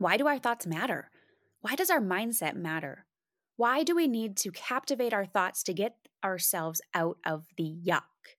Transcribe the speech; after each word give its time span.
Why 0.00 0.16
do 0.16 0.26
our 0.26 0.38
thoughts 0.38 0.66
matter? 0.66 1.10
Why 1.60 1.74
does 1.74 1.90
our 1.90 2.00
mindset 2.00 2.56
matter? 2.56 3.04
Why 3.56 3.82
do 3.82 3.94
we 3.94 4.08
need 4.08 4.34
to 4.38 4.50
captivate 4.50 5.12
our 5.12 5.26
thoughts 5.26 5.62
to 5.64 5.74
get 5.74 5.96
ourselves 6.24 6.80
out 6.94 7.18
of 7.26 7.44
the 7.58 7.76
yuck? 7.86 8.38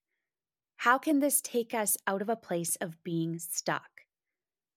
How 0.78 0.98
can 0.98 1.20
this 1.20 1.40
take 1.40 1.76
us 1.76 1.98
out 2.08 2.24
of 2.24 2.30
a 2.30 2.36
place 2.36 2.78
of 2.78 3.04
being 3.04 3.38
stuck? 3.38 3.92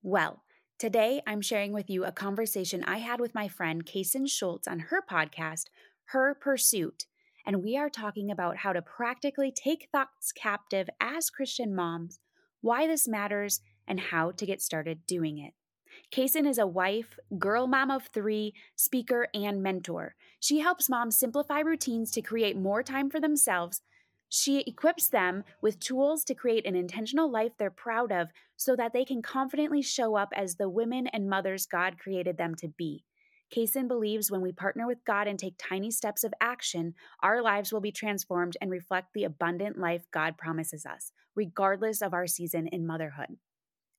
Well, 0.02 0.42
today 0.78 1.22
I'm 1.26 1.40
sharing 1.40 1.72
with 1.72 1.88
you 1.88 2.04
a 2.04 2.12
conversation 2.12 2.84
I 2.84 2.98
had 2.98 3.18
with 3.18 3.34
my 3.34 3.48
friend 3.48 3.86
Kaysen 3.86 4.28
Schultz 4.28 4.68
on 4.68 4.80
her 4.80 5.02
podcast, 5.10 5.68
Her 6.08 6.34
Pursuit. 6.34 7.06
And 7.46 7.64
we 7.64 7.78
are 7.78 7.88
talking 7.88 8.30
about 8.30 8.58
how 8.58 8.74
to 8.74 8.82
practically 8.82 9.50
take 9.50 9.88
thoughts 9.90 10.32
captive 10.32 10.90
as 11.00 11.30
Christian 11.30 11.74
moms, 11.74 12.20
why 12.60 12.86
this 12.86 13.08
matters, 13.08 13.62
and 13.88 13.98
how 13.98 14.32
to 14.32 14.44
get 14.44 14.60
started 14.60 15.06
doing 15.06 15.38
it. 15.38 15.54
Kaysen 16.14 16.46
is 16.46 16.58
a 16.58 16.66
wife, 16.66 17.18
girl 17.40 17.66
mom 17.66 17.90
of 17.90 18.06
three, 18.06 18.54
speaker, 18.76 19.26
and 19.34 19.60
mentor. 19.60 20.14
She 20.38 20.60
helps 20.60 20.88
moms 20.88 21.16
simplify 21.16 21.58
routines 21.58 22.12
to 22.12 22.22
create 22.22 22.56
more 22.56 22.84
time 22.84 23.10
for 23.10 23.18
themselves. 23.18 23.82
She 24.28 24.60
equips 24.60 25.08
them 25.08 25.42
with 25.60 25.80
tools 25.80 26.22
to 26.26 26.34
create 26.36 26.66
an 26.66 26.76
intentional 26.76 27.28
life 27.28 27.50
they're 27.58 27.68
proud 27.68 28.12
of 28.12 28.28
so 28.56 28.76
that 28.76 28.92
they 28.92 29.04
can 29.04 29.22
confidently 29.22 29.82
show 29.82 30.14
up 30.14 30.28
as 30.36 30.54
the 30.54 30.68
women 30.68 31.08
and 31.08 31.28
mothers 31.28 31.66
God 31.66 31.98
created 31.98 32.38
them 32.38 32.54
to 32.60 32.68
be. 32.68 33.02
Kaysen 33.52 33.88
believes 33.88 34.30
when 34.30 34.40
we 34.40 34.52
partner 34.52 34.86
with 34.86 35.04
God 35.04 35.26
and 35.26 35.36
take 35.36 35.54
tiny 35.58 35.90
steps 35.90 36.22
of 36.22 36.32
action, 36.40 36.94
our 37.24 37.42
lives 37.42 37.72
will 37.72 37.80
be 37.80 37.90
transformed 37.90 38.56
and 38.60 38.70
reflect 38.70 39.14
the 39.14 39.24
abundant 39.24 39.80
life 39.80 40.06
God 40.12 40.38
promises 40.38 40.86
us, 40.86 41.10
regardless 41.34 42.00
of 42.00 42.14
our 42.14 42.28
season 42.28 42.68
in 42.68 42.86
motherhood. 42.86 43.36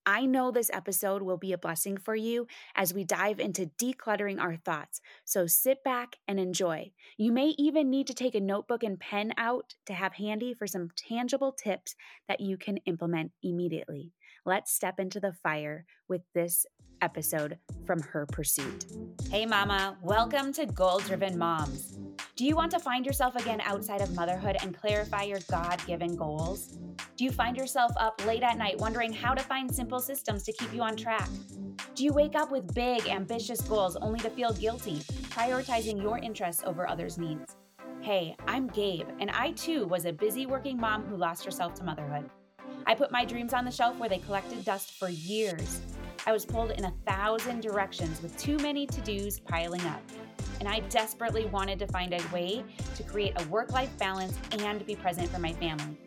I 0.06 0.26
know 0.26 0.52
this 0.52 0.70
episode 0.72 1.24
will 1.24 1.38
be 1.38 1.52
a 1.52 1.58
blessing 1.58 1.98
for 1.98 2.16
you 2.16 2.48
as 2.76 2.94
we 2.94 3.04
dive 3.04 3.40
into 3.40 3.72
decluttering 3.78 4.40
our 4.40 4.56
thoughts. 4.56 5.02
So 5.24 5.48
sit 5.48 5.84
back 5.84 6.18
and 6.28 6.40
enjoy. 6.40 6.92
You 7.18 7.32
may 7.32 7.56
even 7.58 7.90
need 7.90 8.08
to 8.08 8.14
take 8.14 8.36
a 8.36 8.40
notebook 8.40 8.84
and 8.84 9.00
pen 9.00 9.34
out 9.38 9.76
to 9.88 9.94
have 9.94 10.14
handy 10.14 10.54
for 10.54 10.68
some 10.68 10.90
tangible 10.96 11.52
tips 11.52 11.96
that 12.28 12.40
you 12.40 12.58
can 12.58 12.78
implement 12.86 13.32
immediately. 13.42 14.14
Let's 14.48 14.72
step 14.72 15.00
into 15.00 15.20
the 15.20 15.34
fire 15.34 15.86
with 16.08 16.22
this 16.36 16.68
episode 17.02 17.58
from 17.84 18.00
Her 18.00 18.28
Pursuit. 18.28 18.86
Hey, 19.32 19.44
Mama, 19.44 19.98
welcome 20.04 20.54
to 20.54 20.68
Goal 20.68 21.00
Driven 21.00 21.36
Moms. 21.36 21.98
Do 22.36 22.46
you 22.46 22.56
want 22.56 22.70
to 22.74 22.80
find 22.80 23.08
yourself 23.08 23.36
again 23.36 23.60
outside 23.62 24.02
of 24.02 24.14
motherhood 24.14 24.58
and 24.62 24.78
clarify 24.78 25.24
your 25.24 25.40
God 25.50 25.84
given 25.88 26.16
goals? 26.16 26.78
Do 27.18 27.24
you 27.24 27.32
find 27.32 27.58
yourself 27.58 27.92
up 27.98 28.24
late 28.28 28.44
at 28.44 28.60
night 28.60 28.78
wondering 28.78 29.12
how 29.12 29.34
to 29.34 29.42
find 29.42 29.74
simple 29.74 30.00
systems 30.00 30.44
to 30.44 30.54
keep 30.54 30.72
you 30.76 30.84
on 30.84 30.96
track? 30.96 31.28
Do 31.96 32.04
you 32.04 32.14
wake 32.14 32.36
up 32.36 32.52
with 32.52 32.72
big, 32.76 33.08
ambitious 33.08 33.62
goals 33.62 33.96
only 33.96 34.20
to 34.20 34.30
feel 34.30 34.54
guilty, 34.54 34.98
prioritizing 35.32 36.00
your 36.00 36.20
interests 36.20 36.62
over 36.68 36.88
others' 36.88 37.18
needs? 37.18 37.56
Hey, 38.00 38.36
I'm 38.48 38.68
Gabe, 38.68 39.08
and 39.20 39.32
I 39.32 39.54
too 39.54 39.88
was 39.88 40.06
a 40.06 40.14
busy 40.14 40.46
working 40.46 40.80
mom 40.80 41.04
who 41.06 41.18
lost 41.18 41.44
herself 41.44 41.74
to 41.76 41.84
motherhood. 41.84 42.30
I 42.88 42.94
put 42.94 43.12
my 43.12 43.26
dreams 43.26 43.54
on 43.54 43.66
the 43.66 43.72
shelf 43.72 43.98
where 43.98 44.10
they 44.10 44.20
collected 44.20 44.64
dust 44.64 44.92
for 45.00 45.10
years. 45.10 45.82
I 46.28 46.32
was 46.32 46.46
pulled 46.46 46.72
in 46.72 46.86
a 46.86 46.94
thousand 47.08 47.62
directions 47.62 48.22
with 48.22 48.38
too 48.38 48.58
many 48.58 48.86
to 48.88 49.02
dos 49.02 49.40
piling 49.40 49.82
up. 49.82 50.02
And 50.60 50.70
I 50.70 50.80
desperately 50.82 51.46
wanted 51.48 51.80
to 51.80 51.88
find 51.88 52.14
a 52.14 52.22
way 52.34 52.64
to 52.96 53.04
create 53.04 53.40
a 53.42 53.48
work 53.48 53.72
life 53.72 53.96
balance 53.98 54.38
and 54.52 54.86
be 54.86 54.96
present 54.96 55.30
for 55.30 55.40
my 55.40 55.54
family. 55.54 55.98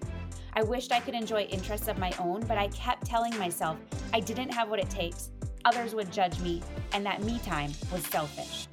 I 0.54 0.62
wished 0.62 0.92
I 0.92 1.00
could 1.00 1.14
enjoy 1.14 1.42
interests 1.42 1.88
of 1.88 1.98
my 1.98 2.12
own, 2.18 2.44
but 2.46 2.58
I 2.58 2.68
kept 2.68 3.06
telling 3.06 3.36
myself 3.38 3.76
I 4.12 4.20
didn't 4.20 4.54
have 4.54 4.68
what 4.68 4.80
it 4.80 4.90
takes, 4.90 5.30
others 5.64 5.94
would 5.94 6.12
judge 6.12 6.40
me, 6.40 6.62
and 6.92 7.04
that 7.04 7.22
me 7.22 7.38
time 7.40 7.72
was 7.92 8.04
selfish. 8.06 8.68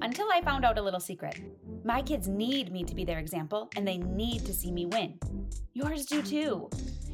Until 0.00 0.28
I 0.32 0.40
found 0.42 0.64
out 0.64 0.78
a 0.78 0.82
little 0.82 1.00
secret. 1.00 1.40
My 1.84 2.02
kids 2.02 2.28
need 2.28 2.72
me 2.72 2.84
to 2.84 2.94
be 2.94 3.04
their 3.04 3.18
example, 3.18 3.68
and 3.76 3.86
they 3.86 3.98
need 3.98 4.46
to 4.46 4.54
see 4.54 4.70
me 4.70 4.86
win. 4.86 5.18
Yours 5.74 6.06
do 6.06 6.22
too. 6.22 6.70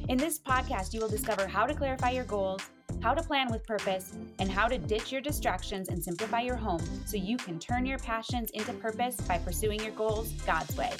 In 0.07 0.19
this 0.19 0.37
podcast, 0.37 0.93
you 0.93 0.99
will 1.01 1.09
discover 1.09 1.47
how 1.47 1.65
to 1.65 1.73
clarify 1.73 2.11
your 2.11 2.25
goals, 2.25 2.61
how 3.01 3.15
to 3.15 3.23
plan 3.23 3.51
with 3.51 3.65
purpose, 3.65 4.13
and 4.37 4.51
how 4.51 4.67
to 4.67 4.77
ditch 4.77 5.11
your 5.11 5.19
distractions 5.19 5.89
and 5.89 6.03
simplify 6.03 6.41
your 6.41 6.55
home 6.55 6.83
so 7.07 7.17
you 7.17 7.37
can 7.37 7.57
turn 7.57 7.87
your 7.87 7.97
passions 7.97 8.51
into 8.51 8.71
purpose 8.73 9.15
by 9.21 9.39
pursuing 9.39 9.81
your 9.81 9.93
goals 9.93 10.31
God's 10.45 10.77
way. 10.77 10.91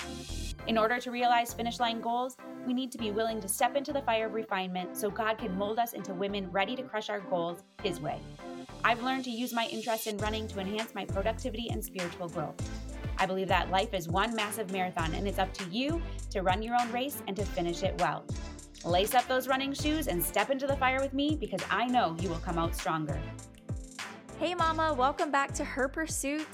In 0.66 0.76
order 0.76 1.00
to 1.00 1.12
realize 1.12 1.54
finish 1.54 1.80
line 1.80 2.02
goals, 2.02 2.36
we 2.66 2.74
need 2.74 2.92
to 2.94 2.98
be 2.98 3.12
willing 3.12 3.40
to 3.42 3.48
step 3.48 3.76
into 3.76 3.94
the 3.94 4.02
fire 4.02 4.26
of 4.26 4.34
refinement 4.34 4.98
so 4.98 5.12
God 5.12 5.38
can 5.38 5.56
mold 5.56 5.78
us 5.78 5.94
into 5.94 6.16
women 6.16 6.50
ready 6.52 6.76
to 6.76 6.82
crush 6.82 7.12
our 7.12 7.20
goals 7.20 7.62
His 7.84 8.02
way. 8.02 8.20
I've 8.84 9.04
learned 9.04 9.26
to 9.26 9.30
use 9.32 9.54
my 9.54 9.68
interest 9.68 10.08
in 10.08 10.18
running 10.18 10.48
to 10.48 10.60
enhance 10.60 10.96
my 10.96 11.06
productivity 11.06 11.70
and 11.70 11.86
spiritual 11.86 12.30
growth. 12.30 12.56
I 13.20 13.28
believe 13.28 13.50
that 13.50 13.70
life 13.70 13.94
is 13.94 14.10
one 14.10 14.36
massive 14.36 14.72
marathon 14.72 15.14
and 15.14 15.28
it's 15.28 15.40
up 15.40 15.54
to 15.54 15.66
you 15.70 16.02
to 16.32 16.42
run 16.42 16.64
your 16.64 16.76
own 16.82 16.92
race 16.92 17.22
and 17.28 17.36
to 17.36 17.46
finish 17.46 17.84
it 17.84 17.96
well. 18.02 18.26
Lace 18.84 19.16
up 19.16 19.28
those 19.28 19.48
running 19.48 19.74
shoes 19.74 20.08
and 20.08 20.22
step 20.22 20.50
into 20.50 20.68
the 20.68 20.76
fire 20.76 21.00
with 21.00 21.14
me 21.14 21.38
because 21.40 21.62
I 21.70 21.86
know 21.86 22.16
you 22.20 22.30
will 22.30 22.40
come 22.40 22.58
out 22.58 22.76
stronger. 22.76 23.20
Hey, 24.40 24.54
Mama, 24.54 24.94
welcome 24.94 25.32
back 25.32 25.54
to 25.54 25.64
Her 25.64 25.88
Pursuit. 25.88 26.48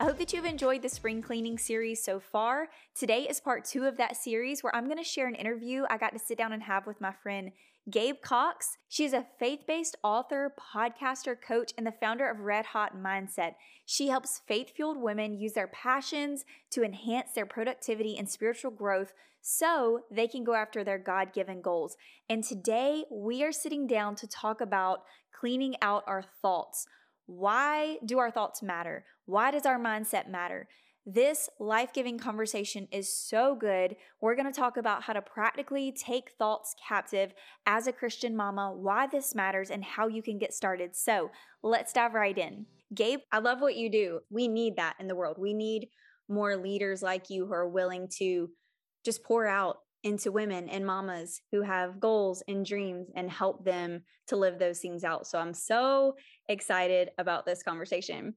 I 0.00 0.04
hope 0.04 0.18
that 0.18 0.32
you've 0.32 0.44
enjoyed 0.44 0.82
the 0.82 0.88
spring 0.88 1.22
cleaning 1.22 1.58
series 1.58 2.02
so 2.04 2.20
far. 2.20 2.68
Today 2.94 3.22
is 3.22 3.40
part 3.40 3.64
two 3.64 3.84
of 3.84 3.96
that 3.96 4.16
series 4.16 4.62
where 4.62 4.74
I'm 4.74 4.84
going 4.84 4.98
to 4.98 5.04
share 5.04 5.26
an 5.26 5.34
interview 5.34 5.84
I 5.90 5.98
got 5.98 6.12
to 6.12 6.18
sit 6.18 6.38
down 6.38 6.52
and 6.52 6.62
have 6.62 6.86
with 6.86 7.00
my 7.00 7.12
friend 7.12 7.50
Gabe 7.90 8.20
Cox. 8.20 8.76
She 8.88 9.04
is 9.04 9.12
a 9.12 9.26
faith 9.38 9.60
based 9.66 9.96
author, 10.02 10.52
podcaster, 10.74 11.36
coach, 11.40 11.72
and 11.78 11.86
the 11.86 11.92
founder 11.92 12.28
of 12.28 12.40
Red 12.40 12.66
Hot 12.66 12.96
Mindset. 12.96 13.54
She 13.86 14.08
helps 14.08 14.42
faith 14.46 14.72
fueled 14.74 14.98
women 14.98 15.38
use 15.38 15.54
their 15.54 15.68
passions 15.68 16.44
to 16.70 16.82
enhance 16.82 17.32
their 17.32 17.46
productivity 17.46 18.18
and 18.18 18.28
spiritual 18.28 18.70
growth 18.70 19.12
so 19.40 20.00
they 20.10 20.26
can 20.26 20.44
go 20.44 20.54
after 20.54 20.84
their 20.84 20.98
God 20.98 21.32
given 21.32 21.62
goals. 21.62 21.96
And 22.28 22.44
today 22.44 23.04
we 23.10 23.42
are 23.42 23.52
sitting 23.52 23.86
down 23.86 24.16
to 24.16 24.26
talk 24.26 24.60
about 24.60 25.04
cleaning 25.32 25.76
out 25.80 26.04
our 26.06 26.24
thoughts. 26.42 26.86
Why 27.26 27.98
do 28.04 28.18
our 28.18 28.30
thoughts 28.30 28.62
matter? 28.62 29.04
Why 29.24 29.50
does 29.50 29.66
our 29.66 29.78
mindset 29.78 30.28
matter? 30.28 30.68
This 31.10 31.48
life 31.58 31.94
giving 31.94 32.18
conversation 32.18 32.86
is 32.92 33.10
so 33.10 33.54
good. 33.54 33.96
We're 34.20 34.34
going 34.34 34.52
to 34.52 34.60
talk 34.60 34.76
about 34.76 35.04
how 35.04 35.14
to 35.14 35.22
practically 35.22 35.90
take 35.90 36.32
thoughts 36.38 36.74
captive 36.86 37.32
as 37.64 37.86
a 37.86 37.94
Christian 37.94 38.36
mama, 38.36 38.74
why 38.74 39.06
this 39.06 39.34
matters, 39.34 39.70
and 39.70 39.82
how 39.82 40.08
you 40.08 40.22
can 40.22 40.36
get 40.36 40.52
started. 40.52 40.94
So 40.94 41.30
let's 41.62 41.94
dive 41.94 42.12
right 42.12 42.36
in. 42.36 42.66
Gabe, 42.94 43.20
I 43.32 43.38
love 43.38 43.62
what 43.62 43.74
you 43.74 43.90
do. 43.90 44.20
We 44.28 44.48
need 44.48 44.76
that 44.76 44.96
in 45.00 45.08
the 45.08 45.14
world. 45.14 45.38
We 45.38 45.54
need 45.54 45.88
more 46.28 46.58
leaders 46.58 47.00
like 47.00 47.30
you 47.30 47.46
who 47.46 47.54
are 47.54 47.66
willing 47.66 48.08
to 48.18 48.50
just 49.02 49.24
pour 49.24 49.46
out 49.46 49.78
into 50.04 50.30
women 50.30 50.68
and 50.68 50.84
mamas 50.84 51.40
who 51.52 51.62
have 51.62 52.00
goals 52.00 52.42
and 52.48 52.66
dreams 52.66 53.08
and 53.16 53.30
help 53.30 53.64
them 53.64 54.02
to 54.26 54.36
live 54.36 54.58
those 54.58 54.80
things 54.80 55.04
out. 55.04 55.26
So 55.26 55.38
I'm 55.38 55.54
so 55.54 56.16
excited 56.50 57.12
about 57.16 57.46
this 57.46 57.62
conversation. 57.62 58.34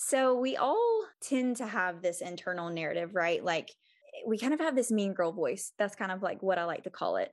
So 0.00 0.38
we 0.38 0.56
all 0.56 1.02
tend 1.20 1.56
to 1.56 1.66
have 1.66 2.02
this 2.02 2.20
internal 2.20 2.70
narrative, 2.70 3.16
right? 3.16 3.44
Like 3.44 3.70
eh, 4.14 4.22
we 4.28 4.38
kind 4.38 4.54
of 4.54 4.60
have 4.60 4.76
this 4.76 4.92
mean 4.92 5.12
girl 5.12 5.32
voice. 5.32 5.72
That's 5.76 5.96
kind 5.96 6.12
of 6.12 6.22
like 6.22 6.40
what 6.40 6.56
I 6.56 6.64
like 6.64 6.84
to 6.84 6.90
call 6.90 7.16
it. 7.16 7.32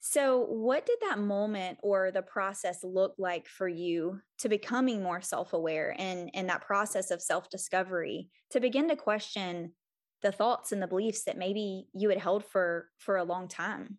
So, 0.00 0.44
what 0.44 0.84
did 0.84 0.98
that 1.00 1.18
moment 1.18 1.78
or 1.82 2.10
the 2.10 2.20
process 2.20 2.84
look 2.84 3.14
like 3.16 3.48
for 3.48 3.66
you 3.66 4.20
to 4.40 4.50
becoming 4.50 5.02
more 5.02 5.22
self-aware 5.22 5.96
and 5.98 6.30
and 6.34 6.50
that 6.50 6.66
process 6.66 7.10
of 7.10 7.22
self-discovery 7.22 8.28
to 8.50 8.60
begin 8.60 8.90
to 8.90 8.96
question 8.96 9.72
the 10.20 10.32
thoughts 10.32 10.72
and 10.72 10.82
the 10.82 10.86
beliefs 10.86 11.24
that 11.24 11.38
maybe 11.38 11.86
you 11.94 12.10
had 12.10 12.18
held 12.18 12.44
for 12.44 12.90
for 12.98 13.16
a 13.16 13.24
long 13.24 13.48
time 13.48 13.96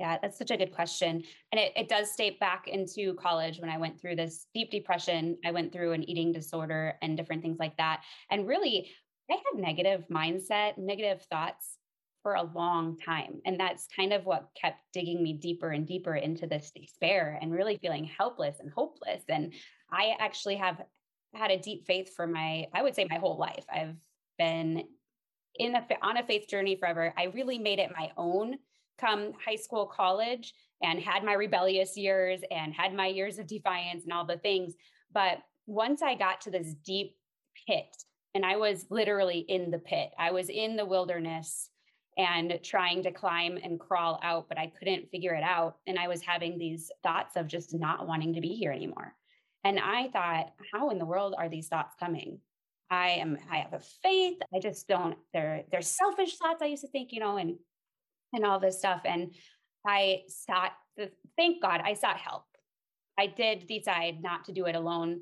yeah 0.00 0.18
that's 0.20 0.38
such 0.38 0.50
a 0.50 0.56
good 0.56 0.74
question 0.74 1.22
and 1.52 1.60
it, 1.60 1.72
it 1.76 1.88
does 1.88 2.10
state 2.10 2.40
back 2.40 2.66
into 2.66 3.14
college 3.14 3.60
when 3.60 3.70
i 3.70 3.78
went 3.78 4.00
through 4.00 4.16
this 4.16 4.46
deep 4.54 4.70
depression 4.70 5.36
i 5.44 5.50
went 5.50 5.72
through 5.72 5.92
an 5.92 6.08
eating 6.08 6.32
disorder 6.32 6.94
and 7.02 7.16
different 7.16 7.42
things 7.42 7.58
like 7.60 7.76
that 7.76 8.02
and 8.30 8.48
really 8.48 8.90
i 9.30 9.34
had 9.34 9.60
negative 9.60 10.04
mindset 10.10 10.76
negative 10.78 11.22
thoughts 11.30 11.76
for 12.22 12.34
a 12.34 12.50
long 12.54 12.98
time 12.98 13.40
and 13.46 13.58
that's 13.58 13.86
kind 13.94 14.12
of 14.12 14.26
what 14.26 14.48
kept 14.60 14.78
digging 14.92 15.22
me 15.22 15.32
deeper 15.32 15.70
and 15.70 15.86
deeper 15.86 16.16
into 16.16 16.46
this 16.46 16.72
despair 16.74 17.38
and 17.40 17.52
really 17.52 17.78
feeling 17.80 18.04
helpless 18.04 18.56
and 18.60 18.70
hopeless 18.72 19.22
and 19.28 19.54
i 19.92 20.14
actually 20.18 20.56
have 20.56 20.82
had 21.34 21.50
a 21.50 21.58
deep 21.58 21.86
faith 21.86 22.12
for 22.14 22.26
my 22.26 22.66
i 22.74 22.82
would 22.82 22.94
say 22.94 23.06
my 23.08 23.16
whole 23.16 23.38
life 23.38 23.64
i've 23.72 23.94
been 24.38 24.84
in 25.56 25.74
a 25.74 25.86
on 26.02 26.16
a 26.16 26.26
faith 26.26 26.48
journey 26.48 26.76
forever. 26.76 27.12
I 27.16 27.24
really 27.24 27.58
made 27.58 27.78
it 27.78 27.90
my 27.96 28.10
own 28.16 28.56
come 28.98 29.32
high 29.44 29.56
school, 29.56 29.86
college, 29.86 30.52
and 30.82 30.98
had 30.98 31.24
my 31.24 31.34
rebellious 31.34 31.96
years 31.96 32.40
and 32.50 32.72
had 32.72 32.94
my 32.94 33.06
years 33.06 33.38
of 33.38 33.46
defiance 33.46 34.04
and 34.04 34.12
all 34.12 34.24
the 34.24 34.38
things. 34.38 34.74
But 35.12 35.38
once 35.66 36.02
I 36.02 36.14
got 36.14 36.40
to 36.42 36.50
this 36.50 36.74
deep 36.84 37.16
pit, 37.66 37.96
and 38.34 38.46
I 38.46 38.56
was 38.56 38.86
literally 38.90 39.40
in 39.40 39.70
the 39.70 39.78
pit, 39.78 40.10
I 40.18 40.30
was 40.30 40.48
in 40.48 40.76
the 40.76 40.86
wilderness 40.86 41.70
and 42.16 42.58
trying 42.62 43.02
to 43.02 43.10
climb 43.10 43.58
and 43.62 43.80
crawl 43.80 44.20
out, 44.22 44.48
but 44.48 44.58
I 44.58 44.72
couldn't 44.78 45.10
figure 45.10 45.34
it 45.34 45.42
out. 45.42 45.76
And 45.86 45.98
I 45.98 46.08
was 46.08 46.22
having 46.22 46.58
these 46.58 46.90
thoughts 47.02 47.36
of 47.36 47.46
just 47.46 47.74
not 47.74 48.06
wanting 48.06 48.34
to 48.34 48.40
be 48.40 48.54
here 48.54 48.72
anymore. 48.72 49.14
And 49.64 49.78
I 49.78 50.08
thought, 50.08 50.52
how 50.72 50.90
in 50.90 50.98
the 50.98 51.06
world 51.06 51.34
are 51.36 51.48
these 51.48 51.68
thoughts 51.68 51.94
coming? 51.98 52.40
I 52.90 53.10
am, 53.10 53.38
I 53.50 53.58
have 53.58 53.72
a 53.72 53.80
faith. 54.02 54.38
I 54.54 54.58
just 54.58 54.88
don't, 54.88 55.16
they're, 55.32 55.64
they're 55.70 55.82
selfish 55.82 56.36
thoughts. 56.36 56.62
I 56.62 56.66
used 56.66 56.82
to 56.82 56.88
think, 56.88 57.12
you 57.12 57.20
know, 57.20 57.36
and, 57.36 57.56
and 58.32 58.44
all 58.44 58.60
this 58.60 58.78
stuff. 58.78 59.02
And 59.04 59.34
I 59.86 60.22
sought, 60.28 60.72
the, 60.96 61.10
thank 61.36 61.62
God 61.62 61.80
I 61.84 61.94
sought 61.94 62.18
help. 62.18 62.44
I 63.18 63.26
did 63.26 63.66
decide 63.66 64.22
not 64.22 64.44
to 64.46 64.52
do 64.52 64.66
it 64.66 64.74
alone, 64.74 65.20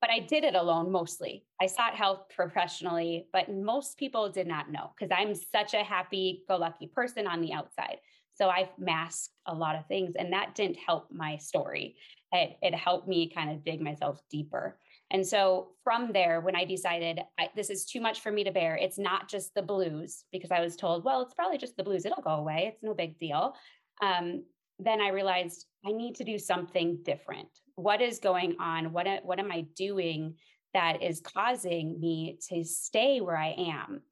but 0.00 0.10
I 0.10 0.20
did 0.20 0.44
it 0.44 0.54
alone 0.54 0.92
mostly. 0.92 1.44
I 1.60 1.66
sought 1.66 1.94
help 1.94 2.32
professionally, 2.32 3.26
but 3.32 3.50
most 3.50 3.96
people 3.98 4.28
did 4.30 4.46
not 4.46 4.70
know 4.70 4.92
because 4.96 5.16
I'm 5.16 5.34
such 5.34 5.74
a 5.74 5.82
happy 5.82 6.44
go 6.48 6.56
lucky 6.56 6.86
person 6.86 7.26
on 7.26 7.40
the 7.40 7.52
outside. 7.52 7.98
So 8.34 8.50
I've 8.50 8.68
masked 8.78 9.32
a 9.46 9.54
lot 9.54 9.76
of 9.76 9.86
things, 9.86 10.14
and 10.16 10.32
that 10.32 10.54
didn't 10.54 10.76
help 10.76 11.10
my 11.10 11.38
story. 11.38 11.96
It, 12.32 12.56
it 12.60 12.74
helped 12.74 13.08
me 13.08 13.30
kind 13.34 13.50
of 13.50 13.64
dig 13.64 13.80
myself 13.80 14.20
deeper. 14.30 14.78
And 15.10 15.26
so 15.26 15.68
from 15.84 16.12
there, 16.12 16.40
when 16.40 16.56
I 16.56 16.64
decided 16.64 17.20
I, 17.38 17.48
this 17.54 17.70
is 17.70 17.84
too 17.84 18.00
much 18.00 18.20
for 18.20 18.32
me 18.32 18.42
to 18.44 18.50
bear, 18.50 18.76
it's 18.76 18.98
not 18.98 19.28
just 19.28 19.54
the 19.54 19.62
blues, 19.62 20.24
because 20.32 20.50
I 20.50 20.60
was 20.60 20.76
told, 20.76 21.04
well, 21.04 21.22
it's 21.22 21.34
probably 21.34 21.58
just 21.58 21.76
the 21.76 21.84
blues. 21.84 22.04
It'll 22.04 22.22
go 22.22 22.30
away. 22.30 22.70
It's 22.72 22.82
no 22.82 22.92
big 22.92 23.18
deal. 23.18 23.54
Um, 24.02 24.44
then 24.78 25.00
I 25.00 25.08
realized 25.08 25.66
I 25.86 25.92
need 25.92 26.16
to 26.16 26.24
do 26.24 26.38
something 26.38 26.98
different. 27.04 27.48
What 27.76 28.02
is 28.02 28.18
going 28.18 28.56
on? 28.60 28.92
What, 28.92 29.06
what 29.24 29.38
am 29.38 29.52
I 29.52 29.66
doing 29.76 30.34
that 30.74 31.02
is 31.02 31.20
causing 31.20 32.00
me 32.00 32.38
to 32.48 32.64
stay 32.64 33.20
where 33.20 33.38
I 33.38 33.54
am? 33.56 34.02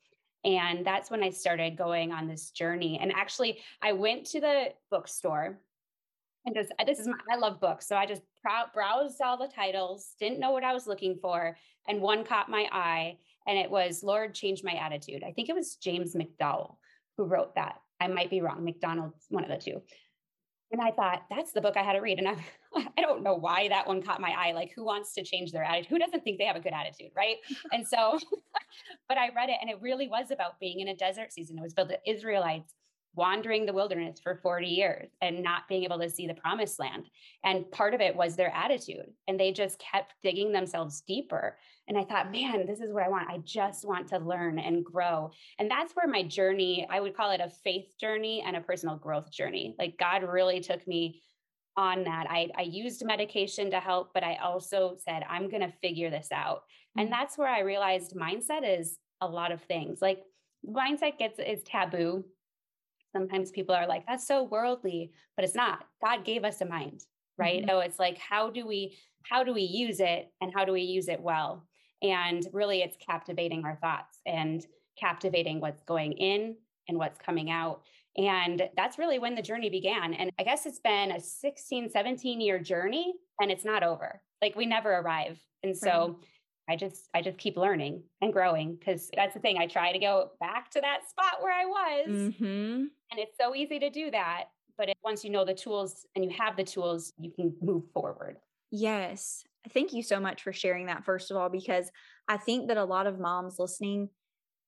And 0.45 0.87
that's 0.87 1.11
when 1.11 1.23
I 1.23 1.31
started 1.31 1.77
going 1.77 2.13
on 2.13 2.29
this 2.29 2.51
journey. 2.51 2.99
And 3.01 3.13
actually, 3.13 3.61
I 3.83 3.93
went 3.93 4.27
to 4.27 4.41
the 4.41 4.67
bookstore 4.91 5.59
and 6.47 6.55
just, 6.55 6.73
this 6.87 6.99
is 6.99 7.09
my, 7.09 7.15
I 7.31 7.37
love 7.37 7.61
books. 7.61 7.87
So 7.87 7.97
I 7.97 8.07
just 8.07 8.23
browsed 8.75 9.21
all 9.21 9.37
the 9.39 9.49
titles, 9.49 10.15
didn't 10.21 10.41
know 10.41 10.51
what 10.51 10.65
I 10.65 10.75
was 10.75 10.87
looking 10.87 11.19
for. 11.21 11.57
And 11.89 12.01
one 12.01 12.25
caught 12.25 12.51
my 12.51 12.69
eye, 12.73 13.19
and 13.47 13.59
it 13.59 13.71
was 13.71 14.03
Lord, 14.03 14.35
Change 14.35 14.63
My 14.65 14.73
Attitude. 14.73 15.23
I 15.23 15.33
think 15.33 15.49
it 15.49 15.55
was 15.55 15.77
James 15.77 16.15
McDowell 16.15 16.77
who 17.17 17.25
wrote 17.25 17.55
that. 17.55 17.77
I 18.01 18.09
might 18.09 18.31
be 18.31 18.41
wrong. 18.41 18.65
McDonald's 18.65 19.27
one 19.29 19.45
of 19.45 19.51
the 19.51 19.57
two. 19.57 19.81
And 20.73 20.81
I 20.81 20.91
thought, 20.91 21.23
that's 21.31 21.53
the 21.53 21.61
book 21.61 21.77
I 21.77 21.83
had 21.83 21.93
to 21.93 22.01
read. 22.01 22.19
And 22.19 22.29
I, 22.29 22.37
I 22.99 23.01
don't 23.01 23.23
know 23.23 23.35
why 23.35 23.69
that 23.69 23.87
one 23.87 24.03
caught 24.03 24.21
my 24.21 24.31
eye. 24.31 24.53
Like, 24.53 24.73
who 24.75 24.85
wants 24.85 25.15
to 25.15 25.23
change 25.23 25.53
their 25.53 25.63
attitude? 25.63 25.89
Who 25.89 25.99
doesn't 25.99 26.25
think 26.25 26.39
they 26.39 26.47
have 26.47 26.57
a 26.57 26.61
good 26.61 26.73
attitude? 26.73 27.13
Right. 27.17 27.37
and 27.73 27.87
so, 27.87 28.19
but 29.09 29.19
I 29.19 29.31
read 29.35 29.51
it 29.51 29.59
and 29.61 29.71
it 29.71 29.81
really 29.81 30.09
was 30.09 30.31
about 30.31 30.59
being 30.59 30.81
in 30.81 30.89
a 30.89 30.97
desert 30.97 31.33
season. 31.33 31.59
It 31.59 31.63
was 31.63 31.73
about 31.73 31.89
the 31.89 32.01
Israelites 32.11 32.75
wandering 33.17 33.67
the 33.67 33.73
wilderness 33.73 34.21
for 34.23 34.41
40 34.43 34.67
years 34.67 35.09
and 35.21 35.43
not 35.43 35.69
being 35.69 35.85
able 35.85 35.99
to 35.99 36.11
see 36.11 36.27
the 36.27 36.35
promised 36.35 36.79
land. 36.79 37.07
And 37.45 37.71
part 37.71 37.95
of 37.95 38.01
it 38.01 38.15
was 38.15 38.37
their 38.37 38.53
attitude. 38.55 39.07
And 39.29 39.39
they 39.39 39.53
just 39.53 39.79
kept 39.79 40.15
digging 40.23 40.53
themselves 40.53 41.03
deeper. 41.03 41.57
And 41.89 41.99
I 41.99 42.05
thought, 42.05 42.33
man, 42.33 42.67
this 42.67 42.81
is 42.81 42.93
what 42.93 43.05
I 43.05 43.09
want. 43.09 43.31
I 43.31 43.39
just 43.39 43.87
want 43.87 44.09
to 44.09 44.19
learn 44.19 44.59
and 44.59 44.85
grow. 44.85 45.31
And 45.59 45.71
that's 45.71 45.95
where 45.95 46.09
my 46.09 46.23
journey, 46.23 46.87
I 46.91 47.01
would 47.01 47.17
call 47.17 47.31
it 47.31 47.41
a 47.41 47.51
faith 47.63 47.95
journey 48.01 48.43
and 48.47 48.57
a 48.57 48.61
personal 48.61 48.97
growth 48.97 49.31
journey. 49.31 49.75
Like 49.79 49.99
God 49.99 50.23
really 50.23 50.61
took 50.61 50.87
me 50.87 51.23
on 51.77 52.05
that. 52.05 52.27
I, 52.31 52.51
I 52.57 52.63
used 52.63 53.05
medication 53.05 53.71
to 53.71 53.81
help, 53.81 54.15
but 54.15 54.23
I 54.23 54.37
also 54.37 54.97
said, 55.05 55.25
I'm 55.29 55.51
going 55.51 55.63
to 55.63 55.73
figure 55.83 56.11
this 56.11 56.29
out. 56.33 56.63
And 56.97 57.09
mm. 57.09 57.11
that's 57.11 57.37
where 57.37 57.49
I 57.49 57.61
realized 57.61 58.17
mindset 58.17 58.79
is 58.79 58.99
a 59.21 59.27
lot 59.27 59.53
of 59.53 59.63
things. 59.63 60.01
Like 60.01 60.21
mindset 60.69 61.19
gets 61.19 61.39
is 61.39 61.63
taboo 61.65 62.25
sometimes 63.15 63.51
people 63.51 63.75
are 63.75 63.87
like 63.87 64.05
that's 64.07 64.27
so 64.27 64.43
worldly 64.43 65.13
but 65.37 65.45
it's 65.45 65.55
not. 65.55 65.85
God 66.05 66.25
gave 66.25 66.45
us 66.45 66.61
a 66.61 66.67
mind 66.67 67.05
right? 67.39 67.63
Mm-hmm. 67.63 67.71
oh 67.71 67.81
it's 67.81 67.99
like 67.99 68.19
how 68.19 68.51
do 68.51 68.67
we 68.67 68.97
how 69.29 69.43
do 69.43 69.55
we 69.55 69.63
use 69.63 70.01
it 70.01 70.31
and 70.41 70.53
how 70.55 70.65
do 70.65 70.73
we 70.73 70.83
use 70.83 71.09
it 71.09 71.21
well? 71.21 71.67
And 72.03 72.47
really 72.53 72.83
it's 72.83 72.97
captivating 73.05 73.65
our 73.65 73.77
thoughts 73.77 74.19
and 74.27 74.65
captivating 74.99 75.61
what's 75.61 75.83
going 75.85 76.13
in 76.13 76.57
and 76.89 76.99
what's 76.99 77.19
coming 77.19 77.51
out. 77.51 77.83
And 78.17 78.69
that's 78.77 78.99
really 78.99 79.19
when 79.19 79.35
the 79.35 79.43
journey 79.43 79.71
began. 79.71 80.15
And 80.15 80.31
i 80.39 80.45
guess 80.45 80.67
it's 80.67 80.79
been 80.79 81.13
a 81.13 81.21
16 81.21 81.91
17 81.91 82.41
year 82.41 82.59
journey 82.59 83.15
and 83.41 83.51
it's 83.51 83.65
not 83.65 83.83
over. 83.83 84.21
Like 84.43 84.55
we 84.55 84.67
never 84.67 84.93
arrive. 84.93 85.39
And 85.63 85.77
so 85.77 86.19
right. 86.19 86.29
I 86.69 86.77
just 86.77 87.09
I 87.15 87.23
just 87.23 87.39
keep 87.39 87.57
learning 87.57 88.03
and 88.21 88.33
growing 88.33 88.77
because 88.77 89.11
that's 89.15 89.35
the 89.35 89.41
thing. 89.41 89.59
I 89.59 89.67
try 89.67 89.93
to 89.93 89.99
go 89.99 90.31
back 90.41 90.71
to 90.71 90.81
that 90.81 91.09
spot 91.09 91.43
where 91.43 91.53
I 91.53 91.67
was, 91.67 92.09
mm-hmm. 92.09 92.45
and 92.45 93.19
it's 93.19 93.37
so 93.39 93.55
easy 93.55 93.79
to 93.79 93.91
do 93.91 94.11
that. 94.11 94.45
But 94.77 94.89
it, 94.89 94.97
once 95.05 95.25
you 95.25 95.31
know 95.31 95.45
the 95.45 95.55
tools 95.55 96.07
and 96.17 96.25
you 96.25 96.31
have 96.39 96.57
the 96.57 96.65
tools, 96.65 97.13
you 97.19 97.31
can 97.31 97.55
move 97.61 97.85
forward. 97.93 98.39
Yes, 98.71 99.45
thank 99.73 99.93
you 99.93 100.03
so 100.03 100.19
much 100.19 100.43
for 100.43 100.53
sharing 100.53 100.87
that. 100.87 101.05
First 101.05 101.31
of 101.31 101.37
all, 101.37 101.49
because 101.49 101.91
I 102.29 102.39
think 102.39 102.69
that 102.69 102.77
a 102.77 102.85
lot 102.85 103.07
of 103.07 103.21
moms 103.21 103.59
listening 103.59 104.09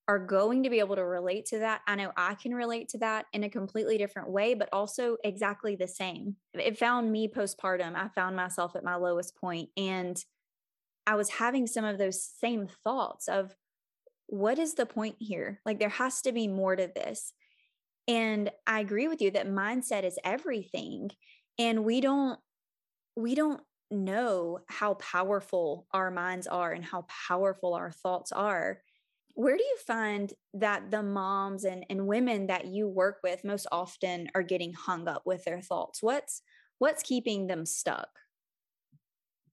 are 0.08 0.18
going 0.18 0.62
to 0.62 0.70
be 0.70 0.78
able 0.78 0.94
to 0.94 1.04
relate 1.04 1.46
to 1.46 1.58
that. 1.58 1.80
I 1.86 1.96
know 1.96 2.12
I 2.16 2.34
can 2.34 2.54
relate 2.54 2.88
to 2.90 2.98
that 2.98 3.26
in 3.32 3.42
a 3.42 3.48
completely 3.48 3.98
different 3.98 4.30
way, 4.30 4.54
but 4.54 4.68
also 4.72 5.16
exactly 5.24 5.74
the 5.74 5.88
same. 5.88 6.36
It 6.54 6.78
found 6.78 7.10
me 7.10 7.26
postpartum. 7.26 7.96
I 7.96 8.08
found 8.08 8.36
myself 8.36 8.76
at 8.76 8.84
my 8.84 8.94
lowest 8.94 9.36
point 9.36 9.70
and 9.76 10.22
I 11.06 11.14
was 11.14 11.30
having 11.30 11.66
some 11.66 11.84
of 11.84 11.98
those 11.98 12.22
same 12.22 12.68
thoughts 12.84 13.28
of 13.28 13.54
what 14.26 14.58
is 14.58 14.74
the 14.74 14.86
point 14.86 15.16
here? 15.20 15.60
Like 15.64 15.78
there 15.78 15.88
has 15.88 16.20
to 16.22 16.32
be 16.32 16.48
more 16.48 16.74
to 16.74 16.90
this. 16.94 17.32
And 18.08 18.50
I 18.66 18.80
agree 18.80 19.08
with 19.08 19.20
you 19.20 19.30
that 19.32 19.48
mindset 19.48 20.04
is 20.04 20.18
everything 20.24 21.10
and 21.58 21.84
we 21.84 22.00
don't 22.00 22.38
we 23.16 23.34
don't 23.34 23.60
know 23.90 24.58
how 24.68 24.94
powerful 24.94 25.86
our 25.92 26.10
minds 26.10 26.46
are 26.46 26.72
and 26.72 26.84
how 26.84 27.06
powerful 27.28 27.74
our 27.74 27.90
thoughts 27.90 28.30
are. 28.32 28.82
Where 29.34 29.56
do 29.56 29.62
you 29.62 29.76
find 29.86 30.32
that 30.54 30.90
the 30.90 31.02
moms 31.02 31.64
and, 31.64 31.86
and 31.88 32.06
women 32.06 32.48
that 32.48 32.66
you 32.66 32.88
work 32.88 33.18
with 33.22 33.44
most 33.44 33.66
often 33.70 34.28
are 34.34 34.42
getting 34.42 34.72
hung 34.72 35.08
up 35.08 35.22
with 35.24 35.44
their 35.44 35.60
thoughts? 35.60 36.02
What's 36.02 36.42
what's 36.78 37.02
keeping 37.02 37.46
them 37.46 37.64
stuck? 37.64 38.08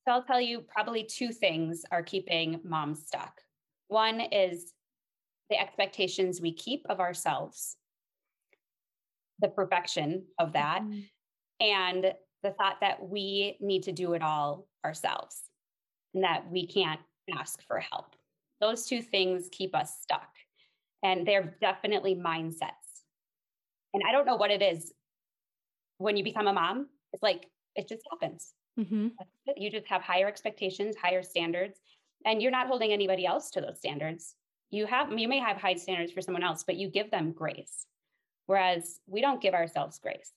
So 0.05 0.13
I'll 0.13 0.23
tell 0.23 0.41
you 0.41 0.61
probably 0.61 1.03
two 1.03 1.31
things 1.31 1.83
are 1.91 2.03
keeping 2.03 2.59
moms 2.63 3.05
stuck. 3.07 3.39
One 3.87 4.19
is 4.19 4.73
the 5.49 5.59
expectations 5.59 6.41
we 6.41 6.53
keep 6.53 6.85
of 6.89 6.99
ourselves, 6.99 7.77
the 9.39 9.47
perfection 9.47 10.25
of 10.39 10.53
that, 10.53 10.81
mm-hmm. 10.81 11.01
and 11.61 12.13
the 12.43 12.51
thought 12.51 12.77
that 12.81 13.07
we 13.07 13.57
need 13.61 13.83
to 13.83 13.91
do 13.91 14.13
it 14.13 14.21
all 14.21 14.67
ourselves 14.85 15.41
and 16.13 16.23
that 16.23 16.43
we 16.51 16.67
can't 16.67 16.99
ask 17.37 17.65
for 17.65 17.79
help. 17.79 18.15
Those 18.59 18.85
two 18.85 19.01
things 19.01 19.47
keep 19.51 19.73
us 19.75 19.99
stuck. 20.01 20.29
And 21.01 21.27
they're 21.27 21.55
definitely 21.59 22.15
mindsets. 22.15 23.03
And 23.93 24.03
I 24.07 24.11
don't 24.11 24.25
know 24.25 24.35
what 24.35 24.51
it 24.51 24.61
is 24.61 24.93
when 25.97 26.17
you 26.17 26.23
become 26.23 26.47
a 26.47 26.53
mom. 26.53 26.87
It's 27.11 27.23
like 27.23 27.47
it 27.75 27.87
just 27.89 28.01
happens. 28.11 28.53
Mm-hmm. 28.79 29.07
You 29.55 29.69
just 29.69 29.87
have 29.87 30.01
higher 30.01 30.27
expectations, 30.27 30.95
higher 30.95 31.23
standards, 31.23 31.79
and 32.25 32.41
you're 32.41 32.51
not 32.51 32.67
holding 32.67 32.91
anybody 32.91 33.25
else 33.25 33.49
to 33.51 33.61
those 33.61 33.77
standards. 33.77 34.35
You 34.71 34.85
have 34.87 35.17
you 35.17 35.27
may 35.27 35.39
have 35.39 35.57
high 35.57 35.75
standards 35.75 36.11
for 36.11 36.21
someone 36.21 36.43
else, 36.43 36.63
but 36.63 36.77
you 36.77 36.89
give 36.89 37.11
them 37.11 37.31
grace. 37.31 37.85
Whereas 38.45 38.99
we 39.07 39.21
don't 39.21 39.41
give 39.41 39.53
ourselves 39.53 39.99
grace. 39.99 40.31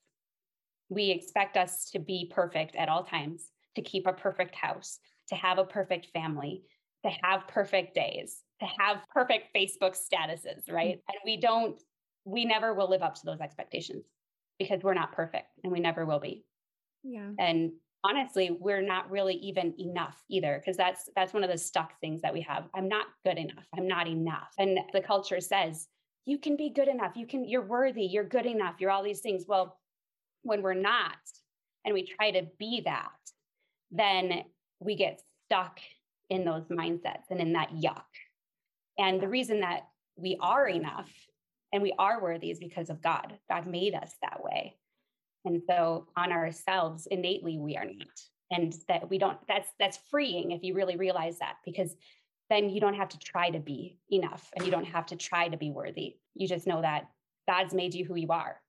We 0.88 1.10
expect 1.10 1.56
us 1.56 1.90
to 1.90 1.98
be 1.98 2.30
perfect 2.32 2.76
at 2.76 2.88
all 2.88 3.02
times, 3.02 3.50
to 3.74 3.82
keep 3.82 4.06
a 4.06 4.12
perfect 4.12 4.54
house, 4.54 4.98
to 5.28 5.34
have 5.34 5.58
a 5.58 5.64
perfect 5.64 6.06
family, 6.12 6.62
to 7.04 7.10
have 7.22 7.48
perfect 7.48 7.94
days, 7.94 8.42
to 8.60 8.66
have 8.78 8.98
perfect 9.12 9.54
Facebook 9.54 9.96
statuses, 9.96 10.70
right? 10.70 10.98
Mm-hmm. 10.98 11.10
And 11.10 11.18
we 11.24 11.36
don't, 11.38 11.80
we 12.24 12.44
never 12.44 12.74
will 12.74 12.88
live 12.88 13.02
up 13.02 13.14
to 13.16 13.22
those 13.24 13.40
expectations 13.40 14.04
because 14.58 14.82
we're 14.82 14.94
not 14.94 15.12
perfect 15.12 15.48
and 15.64 15.72
we 15.72 15.80
never 15.80 16.06
will 16.06 16.20
be. 16.20 16.44
Yeah. 17.02 17.30
And 17.38 17.72
honestly 18.04 18.56
we're 18.60 18.82
not 18.82 19.10
really 19.10 19.34
even 19.34 19.74
enough 19.78 20.22
either 20.28 20.60
because 20.60 20.76
that's 20.76 21.08
that's 21.16 21.32
one 21.32 21.44
of 21.44 21.50
the 21.50 21.58
stuck 21.58 21.98
things 22.00 22.22
that 22.22 22.32
we 22.32 22.40
have. 22.42 22.64
I'm 22.74 22.88
not 22.88 23.06
good 23.24 23.38
enough. 23.38 23.64
I'm 23.76 23.88
not 23.88 24.06
enough. 24.06 24.52
And 24.58 24.78
the 24.92 25.00
culture 25.00 25.40
says 25.40 25.88
you 26.24 26.38
can 26.38 26.56
be 26.56 26.70
good 26.70 26.88
enough. 26.88 27.16
You 27.16 27.26
can 27.26 27.48
you're 27.48 27.66
worthy. 27.66 28.04
You're 28.04 28.24
good 28.24 28.46
enough. 28.46 28.76
You're 28.78 28.90
all 28.90 29.02
these 29.02 29.20
things. 29.20 29.44
Well 29.46 29.78
when 30.42 30.62
we're 30.62 30.74
not 30.74 31.16
and 31.84 31.92
we 31.94 32.04
try 32.04 32.30
to 32.30 32.46
be 32.58 32.82
that 32.84 33.10
then 33.90 34.42
we 34.80 34.96
get 34.96 35.20
stuck 35.46 35.80
in 36.28 36.44
those 36.44 36.64
mindsets 36.64 37.30
and 37.30 37.40
in 37.40 37.52
that 37.52 37.70
yuck. 37.70 38.02
And 38.98 39.20
the 39.20 39.28
reason 39.28 39.60
that 39.60 39.82
we 40.16 40.36
are 40.40 40.68
enough 40.68 41.10
and 41.72 41.82
we 41.82 41.92
are 41.98 42.22
worthy 42.22 42.50
is 42.50 42.58
because 42.58 42.90
of 42.90 43.02
god. 43.02 43.38
God 43.48 43.66
made 43.66 43.94
us 43.94 44.12
that 44.22 44.42
way 44.42 44.76
and 45.46 45.62
so 45.66 46.08
on 46.16 46.32
ourselves, 46.32 47.06
innately, 47.10 47.58
we 47.58 47.76
are 47.76 47.84
not. 47.84 48.20
And 48.50 48.76
that 48.88 49.08
we 49.08 49.18
don't, 49.18 49.38
that's 49.48 49.70
that's 49.80 49.98
freeing 50.10 50.52
if 50.52 50.62
you 50.62 50.74
really 50.74 50.96
realize 50.96 51.38
that, 51.38 51.56
because 51.64 51.96
then 52.50 52.70
you 52.70 52.80
don't 52.80 52.94
have 52.94 53.08
to 53.08 53.18
try 53.18 53.50
to 53.50 53.58
be 53.58 53.98
enough 54.10 54.50
and 54.54 54.64
you 54.64 54.70
don't 54.70 54.84
have 54.84 55.06
to 55.06 55.16
try 55.16 55.48
to 55.48 55.56
be 55.56 55.70
worthy. 55.70 56.16
You 56.34 56.46
just 56.46 56.66
know 56.66 56.80
that 56.82 57.08
God's 57.48 57.74
made 57.74 57.94
you 57.94 58.04
who 58.04 58.14
you 58.14 58.28
are. 58.28 58.60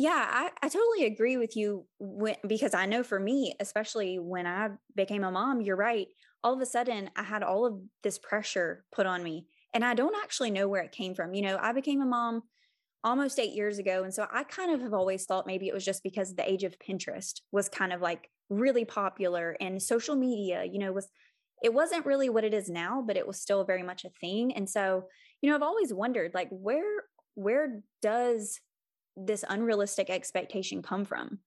Yeah, 0.00 0.26
I, 0.28 0.50
I 0.62 0.68
totally 0.68 1.06
agree 1.06 1.36
with 1.36 1.56
you 1.56 1.84
when, 1.98 2.36
because 2.46 2.74
I 2.74 2.86
know 2.86 3.02
for 3.02 3.18
me, 3.20 3.54
especially 3.60 4.18
when 4.18 4.46
I 4.46 4.70
became 4.94 5.24
a 5.24 5.30
mom, 5.30 5.60
you're 5.60 5.76
right. 5.76 6.08
All 6.44 6.54
of 6.54 6.60
a 6.60 6.66
sudden, 6.66 7.10
I 7.16 7.24
had 7.24 7.42
all 7.42 7.66
of 7.66 7.80
this 8.04 8.18
pressure 8.18 8.84
put 8.92 9.06
on 9.06 9.24
me, 9.24 9.46
and 9.74 9.84
I 9.84 9.94
don't 9.94 10.14
actually 10.22 10.52
know 10.52 10.68
where 10.68 10.82
it 10.82 10.92
came 10.92 11.14
from. 11.14 11.34
You 11.34 11.42
know, 11.42 11.58
I 11.60 11.72
became 11.72 12.00
a 12.00 12.06
mom 12.06 12.44
almost 13.04 13.38
eight 13.38 13.54
years 13.54 13.78
ago. 13.78 14.02
And 14.02 14.12
so 14.12 14.26
I 14.32 14.44
kind 14.44 14.72
of 14.72 14.80
have 14.80 14.94
always 14.94 15.24
thought 15.24 15.46
maybe 15.46 15.68
it 15.68 15.74
was 15.74 15.84
just 15.84 16.02
because 16.02 16.34
the 16.34 16.50
age 16.50 16.64
of 16.64 16.78
Pinterest 16.78 17.40
was 17.52 17.68
kind 17.68 17.92
of 17.92 18.00
like 18.00 18.30
really 18.50 18.84
popular 18.84 19.56
and 19.60 19.82
social 19.82 20.16
media, 20.16 20.64
you 20.64 20.78
know, 20.78 20.92
was 20.92 21.08
it 21.62 21.74
wasn't 21.74 22.06
really 22.06 22.28
what 22.28 22.44
it 22.44 22.54
is 22.54 22.68
now, 22.68 23.02
but 23.04 23.16
it 23.16 23.26
was 23.26 23.40
still 23.40 23.64
very 23.64 23.82
much 23.82 24.04
a 24.04 24.10
thing. 24.20 24.54
And 24.54 24.68
so, 24.68 25.04
you 25.42 25.50
know, 25.50 25.56
I've 25.56 25.62
always 25.62 25.92
wondered 25.92 26.32
like 26.34 26.48
where 26.50 27.02
where 27.34 27.80
does 28.02 28.60
this 29.16 29.44
unrealistic 29.48 30.10
expectation 30.10 30.82
come 30.82 31.04
from? 31.04 31.38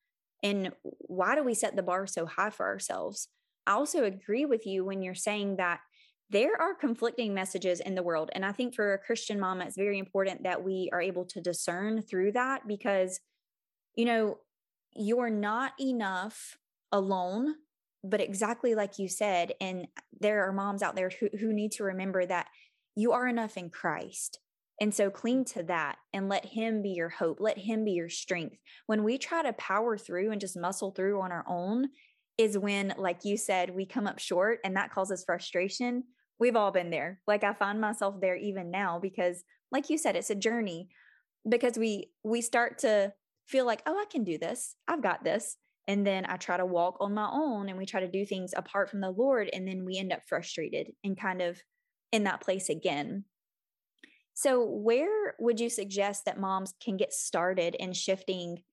And 0.44 0.72
why 0.84 1.36
do 1.36 1.44
we 1.44 1.54
set 1.54 1.76
the 1.76 1.84
bar 1.84 2.08
so 2.08 2.26
high 2.26 2.50
for 2.50 2.66
ourselves? 2.66 3.28
I 3.68 3.74
also 3.74 4.04
agree 4.04 4.46
with 4.46 4.66
you 4.66 4.84
when 4.84 5.02
you're 5.02 5.16
saying 5.16 5.58
that 5.58 5.80
there 6.32 6.60
are 6.62 6.74
conflicting 6.74 7.34
messages 7.34 7.82
in 7.82 7.94
the 7.94 8.04
world. 8.04 8.30
And 8.34 8.46
I 8.46 8.54
think 8.54 8.74
for 8.74 8.94
a 8.94 8.98
Christian 8.98 9.40
mom, 9.40 9.62
it's 9.62 9.76
very 9.76 10.00
important 10.00 10.44
that 10.44 10.64
we 10.64 10.90
are 10.94 11.02
able 11.02 11.26
to 11.26 11.42
discern 11.42 12.02
through 12.02 12.32
that 12.32 12.68
because, 12.68 13.20
you 13.96 14.06
know, 14.06 14.38
you're 14.96 15.30
not 15.30 15.74
enough 15.80 16.58
alone. 16.92 17.56
But 18.04 18.22
exactly 18.22 18.74
like 18.76 18.98
you 18.98 19.08
said, 19.08 19.54
and 19.60 19.88
there 20.20 20.48
are 20.48 20.54
moms 20.54 20.82
out 20.82 20.96
there 20.96 21.12
who, 21.20 21.30
who 21.40 21.54
need 21.54 21.72
to 21.74 21.84
remember 21.84 22.26
that 22.26 22.48
you 22.96 23.12
are 23.12 23.28
enough 23.28 23.58
in 23.58 23.70
Christ. 23.70 24.40
And 24.80 24.94
so 24.94 25.12
cling 25.12 25.46
to 25.46 25.64
that 25.64 25.98
and 26.14 26.28
let 26.28 26.46
Him 26.46 26.82
be 26.82 26.90
your 26.90 27.10
hope. 27.10 27.38
Let 27.40 27.60
Him 27.60 27.84
be 27.84 27.92
your 27.92 28.10
strength. 28.10 28.56
When 28.88 29.04
we 29.04 29.18
try 29.18 29.44
to 29.44 29.54
power 29.54 29.98
through 29.98 30.32
and 30.32 30.42
just 30.42 30.58
muscle 30.58 30.92
through 30.92 31.22
on 31.22 31.32
our 31.32 31.46
own, 31.48 31.90
is 32.38 32.58
when, 32.58 32.94
like 32.98 33.20
you 33.24 33.38
said, 33.38 33.70
we 33.70 33.86
come 33.86 34.08
up 34.08 34.18
short 34.18 34.60
and 34.64 34.76
that 34.76 34.92
causes 34.92 35.24
frustration 35.24 36.04
we've 36.42 36.56
all 36.56 36.72
been 36.72 36.90
there. 36.90 37.22
Like 37.28 37.46
I 37.46 37.54
find 37.54 37.80
myself 37.80 38.20
there 38.20 38.36
even 38.36 38.72
now 38.72 39.00
because 39.00 39.44
like 39.72 39.90
you 39.90 39.98
said 39.98 40.16
it's 40.18 40.32
a 40.32 40.36
journey 40.36 40.90
because 41.48 41.78
we 41.78 42.10
we 42.24 42.42
start 42.42 42.80
to 42.80 43.14
feel 43.48 43.66
like, 43.66 43.82
"Oh, 43.86 43.98
I 43.98 44.06
can 44.12 44.24
do 44.24 44.38
this. 44.38 44.76
I've 44.88 45.04
got 45.04 45.24
this." 45.24 45.58
And 45.88 46.06
then 46.06 46.26
I 46.26 46.38
try 46.38 46.58
to 46.58 46.66
walk 46.66 46.98
on 47.00 47.14
my 47.14 47.30
own 47.32 47.70
and 47.70 47.78
we 47.78 47.86
try 47.86 48.02
to 48.02 48.12
do 48.12 48.26
things 48.26 48.54
apart 48.56 48.90
from 48.90 49.02
the 49.02 49.10
Lord 49.10 49.50
and 49.52 49.68
then 49.68 49.86
we 49.86 49.98
end 49.98 50.12
up 50.12 50.22
frustrated 50.28 50.92
and 51.04 51.20
kind 51.20 51.42
of 51.42 51.60
in 52.12 52.24
that 52.26 52.42
place 52.42 52.70
again. 52.70 53.26
So, 54.34 54.64
where 54.64 55.36
would 55.40 55.60
you 55.60 55.70
suggest 55.70 56.26
that 56.26 56.40
moms 56.40 56.74
can 56.84 56.98
get 56.98 57.14
started 57.14 57.76
in 57.76 57.94
shifting 57.94 58.64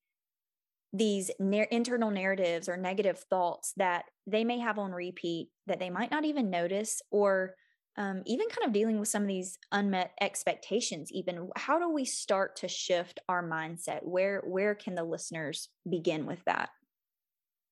these 0.92 1.30
na- 1.38 1.66
internal 1.70 2.10
narratives 2.10 2.68
or 2.68 2.76
negative 2.76 3.18
thoughts 3.18 3.72
that 3.76 4.04
they 4.26 4.44
may 4.44 4.58
have 4.58 4.78
on 4.78 4.92
repeat 4.92 5.48
that 5.66 5.78
they 5.78 5.90
might 5.90 6.10
not 6.10 6.24
even 6.24 6.50
notice 6.50 7.02
or 7.10 7.54
um, 7.96 8.22
even 8.26 8.48
kind 8.48 8.66
of 8.66 8.72
dealing 8.72 9.00
with 9.00 9.08
some 9.08 9.22
of 9.22 9.28
these 9.28 9.58
unmet 9.72 10.12
expectations 10.20 11.10
even 11.12 11.50
how 11.56 11.78
do 11.78 11.90
we 11.90 12.04
start 12.04 12.56
to 12.56 12.68
shift 12.68 13.18
our 13.28 13.42
mindset? 13.42 14.00
Where 14.02 14.42
where 14.46 14.74
can 14.74 14.94
the 14.94 15.04
listeners 15.04 15.68
begin 15.88 16.24
with 16.24 16.42
that? 16.46 16.70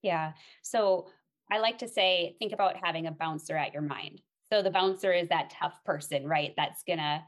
Yeah 0.02 0.32
so 0.62 1.08
i 1.50 1.58
like 1.58 1.78
to 1.78 1.88
say 1.88 2.37
think 2.38 2.52
about 2.52 2.76
having 2.82 3.06
a 3.06 3.12
bouncer 3.12 3.56
at 3.56 3.73
your 3.73 3.82
mind. 3.82 4.20
So 4.52 4.62
the 4.62 4.70
bouncer 4.70 5.12
is 5.12 5.28
that 5.28 5.54
tough 5.58 5.78
person 5.85 6.26
right 6.26 6.52
that's 6.56 6.82
gonna 6.87 7.25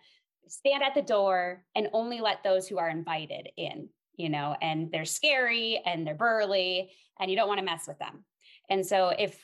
stand 0.49 0.83
at 0.83 0.95
the 0.95 1.03
door 1.03 1.65
and 1.75 1.89
only 1.93 2.21
let 2.21 2.43
those 2.43 2.69
who 2.69 2.79
are 2.79 2.91
invited 2.91 3.49
in 3.57 3.89
you 4.19 4.29
know, 4.29 4.55
and 4.61 4.93
they're 4.93 5.07
scary 5.07 5.81
and 5.87 6.07
they're 6.07 6.15
burly 6.15 6.91
and 7.19 7.31
you 7.31 7.37
don't 7.37 7.49
want 7.49 7.59
to 7.59 7.65
mess 7.65 7.89
with 7.89 7.99
them. 7.99 8.25
And 8.69 8.85
so 8.85 9.15
if 9.19 9.43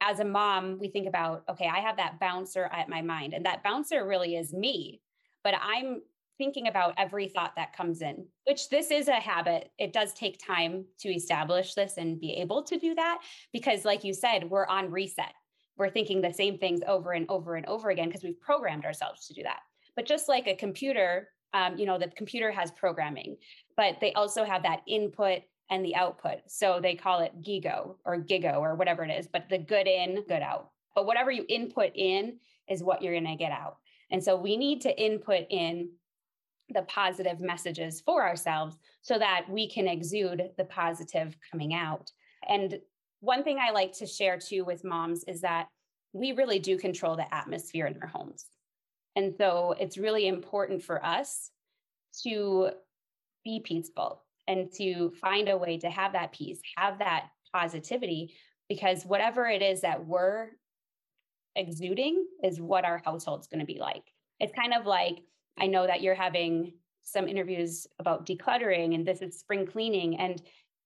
as 0.00 0.20
a 0.20 0.24
mom, 0.24 0.78
we 0.80 0.88
think 0.88 1.08
about, 1.08 1.44
okay, 1.48 1.68
I 1.68 1.78
have 1.78 1.96
that 1.96 2.18
bouncer 2.18 2.68
at 2.72 2.88
my 2.88 3.02
mind, 3.02 3.34
and 3.34 3.46
that 3.46 3.62
bouncer 3.62 4.06
really 4.06 4.34
is 4.34 4.52
me, 4.52 5.00
but 5.44 5.54
I'm 5.60 6.02
thinking 6.38 6.66
about 6.66 6.94
every 6.98 7.28
thought 7.28 7.54
that 7.54 7.76
comes 7.76 8.02
in, 8.02 8.26
which 8.48 8.68
this 8.68 8.90
is 8.90 9.06
a 9.06 9.14
habit. 9.14 9.70
It 9.78 9.92
does 9.92 10.12
take 10.12 10.44
time 10.44 10.84
to 11.00 11.08
establish 11.08 11.74
this 11.74 11.98
and 11.98 12.20
be 12.20 12.32
able 12.32 12.64
to 12.64 12.78
do 12.78 12.96
that 12.96 13.20
because, 13.52 13.84
like 13.84 14.02
you 14.02 14.12
said, 14.12 14.50
we're 14.50 14.66
on 14.66 14.90
reset. 14.90 15.34
We're 15.76 15.90
thinking 15.90 16.20
the 16.20 16.32
same 16.32 16.58
things 16.58 16.80
over 16.86 17.12
and 17.12 17.26
over 17.28 17.54
and 17.54 17.66
over 17.66 17.90
again 17.90 18.08
because 18.08 18.24
we've 18.24 18.40
programmed 18.40 18.84
ourselves 18.84 19.26
to 19.28 19.34
do 19.34 19.44
that. 19.44 19.60
But 19.94 20.06
just 20.06 20.28
like 20.28 20.48
a 20.48 20.56
computer, 20.56 21.28
um, 21.54 21.76
you 21.76 21.86
know, 21.86 21.98
the 21.98 22.08
computer 22.08 22.50
has 22.50 22.72
programming 22.72 23.36
but 23.76 23.98
they 24.00 24.12
also 24.12 24.44
have 24.44 24.62
that 24.62 24.82
input 24.86 25.42
and 25.70 25.84
the 25.84 25.96
output. 25.96 26.40
So 26.46 26.80
they 26.80 26.94
call 26.94 27.20
it 27.20 27.40
GIGO 27.40 27.96
or 28.04 28.18
GIGO 28.18 28.58
or 28.58 28.74
whatever 28.74 29.04
it 29.04 29.10
is, 29.10 29.26
but 29.26 29.48
the 29.48 29.58
good 29.58 29.86
in, 29.86 30.22
good 30.28 30.42
out. 30.42 30.70
But 30.94 31.06
whatever 31.06 31.30
you 31.30 31.46
input 31.48 31.92
in 31.94 32.38
is 32.68 32.82
what 32.82 33.02
you're 33.02 33.14
going 33.14 33.24
to 33.24 33.36
get 33.36 33.52
out. 33.52 33.76
And 34.10 34.22
so 34.22 34.36
we 34.36 34.56
need 34.56 34.82
to 34.82 35.02
input 35.02 35.46
in 35.48 35.90
the 36.68 36.82
positive 36.82 37.40
messages 37.40 38.00
for 38.00 38.26
ourselves 38.26 38.76
so 39.00 39.18
that 39.18 39.46
we 39.48 39.68
can 39.68 39.88
exude 39.88 40.50
the 40.56 40.64
positive 40.64 41.36
coming 41.50 41.74
out. 41.74 42.10
And 42.48 42.78
one 43.20 43.42
thing 43.44 43.58
I 43.58 43.70
like 43.70 43.92
to 43.94 44.06
share 44.06 44.38
too 44.38 44.64
with 44.64 44.84
moms 44.84 45.24
is 45.24 45.40
that 45.40 45.68
we 46.12 46.32
really 46.32 46.58
do 46.58 46.76
control 46.76 47.16
the 47.16 47.32
atmosphere 47.34 47.86
in 47.86 47.98
our 48.02 48.08
homes. 48.08 48.46
And 49.16 49.34
so 49.36 49.74
it's 49.78 49.98
really 49.98 50.26
important 50.26 50.82
for 50.82 51.04
us 51.04 51.50
to 52.22 52.70
be 53.44 53.60
peaceful 53.64 54.22
and 54.48 54.72
to 54.74 55.12
find 55.20 55.48
a 55.48 55.56
way 55.56 55.78
to 55.78 55.90
have 55.90 56.12
that 56.12 56.32
peace, 56.32 56.60
have 56.76 56.98
that 56.98 57.26
positivity, 57.54 58.34
because 58.68 59.04
whatever 59.04 59.46
it 59.46 59.62
is 59.62 59.82
that 59.82 60.04
we're 60.04 60.48
exuding 61.54 62.26
is 62.42 62.60
what 62.60 62.84
our 62.84 63.00
household's 63.04 63.46
going 63.46 63.60
to 63.60 63.66
be 63.66 63.78
like. 63.78 64.04
It's 64.40 64.54
kind 64.54 64.72
of 64.74 64.86
like 64.86 65.18
I 65.58 65.66
know 65.66 65.86
that 65.86 66.02
you're 66.02 66.14
having 66.14 66.72
some 67.02 67.28
interviews 67.28 67.86
about 67.98 68.26
decluttering 68.26 68.94
and 68.94 69.06
this 69.06 69.22
is 69.22 69.38
spring 69.38 69.66
cleaning. 69.66 70.18
And 70.18 70.40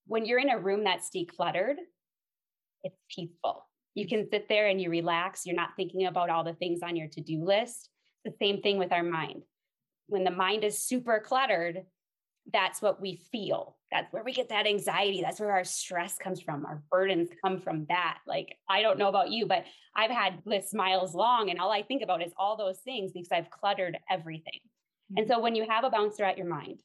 when 0.06 0.24
you're 0.24 0.38
in 0.38 0.50
a 0.50 0.58
room 0.58 0.84
that's 0.84 1.10
decluttered, 1.14 1.76
it's 2.82 2.96
peaceful. 3.14 3.66
You 3.94 4.06
can 4.06 4.28
sit 4.30 4.48
there 4.48 4.68
and 4.68 4.80
you 4.80 4.90
relax. 4.90 5.46
You're 5.46 5.56
not 5.56 5.70
thinking 5.76 6.06
about 6.06 6.30
all 6.30 6.44
the 6.44 6.54
things 6.54 6.80
on 6.82 6.96
your 6.96 7.08
to 7.08 7.20
do 7.20 7.44
list. 7.44 7.90
the 8.24 8.32
same 8.42 8.60
thing 8.60 8.78
with 8.78 8.92
our 8.92 9.02
mind. 9.04 9.42
When 10.08 10.24
the 10.24 10.30
mind 10.30 10.64
is 10.64 10.82
super 10.82 11.22
cluttered, 11.24 11.82
that's 12.52 12.80
what 12.80 13.00
we 13.00 13.16
feel. 13.32 13.76
That's 13.90 14.12
where 14.12 14.24
we 14.24 14.32
get 14.32 14.48
that 14.48 14.66
anxiety. 14.66 15.20
That's 15.22 15.40
where 15.40 15.52
our 15.52 15.64
stress 15.64 16.16
comes 16.18 16.40
from. 16.40 16.64
Our 16.66 16.82
burdens 16.90 17.30
come 17.42 17.60
from 17.60 17.86
that. 17.88 18.18
Like, 18.26 18.56
I 18.68 18.82
don't 18.82 18.98
know 18.98 19.08
about 19.08 19.30
you, 19.30 19.46
but 19.46 19.64
I've 19.94 20.10
had 20.10 20.42
lists 20.44 20.74
miles 20.74 21.14
long, 21.14 21.50
and 21.50 21.58
all 21.58 21.70
I 21.70 21.82
think 21.82 22.02
about 22.02 22.22
is 22.22 22.32
all 22.36 22.56
those 22.56 22.78
things 22.78 23.12
because 23.12 23.32
I've 23.32 23.50
cluttered 23.50 23.98
everything. 24.10 24.60
Mm-hmm. 25.12 25.18
And 25.18 25.28
so, 25.28 25.40
when 25.40 25.54
you 25.54 25.66
have 25.68 25.84
a 25.84 25.90
bouncer 25.90 26.24
at 26.24 26.38
your 26.38 26.48
mind, 26.48 26.80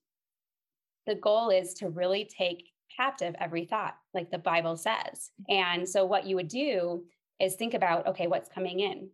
the 1.07 1.15
goal 1.15 1.49
is 1.49 1.73
to 1.75 1.89
really 1.89 2.25
take 2.25 2.69
captive 2.95 3.35
every 3.39 3.65
thought, 3.65 3.95
like 4.13 4.29
the 4.31 4.37
Bible 4.37 4.77
says. 4.77 5.31
And 5.49 5.87
so, 5.87 6.05
what 6.05 6.25
you 6.25 6.35
would 6.35 6.49
do 6.49 7.03
is 7.39 7.55
think 7.55 7.73
about 7.73 8.07
okay, 8.07 8.27
what's 8.27 8.49
coming 8.49 8.79
in? 8.79 9.09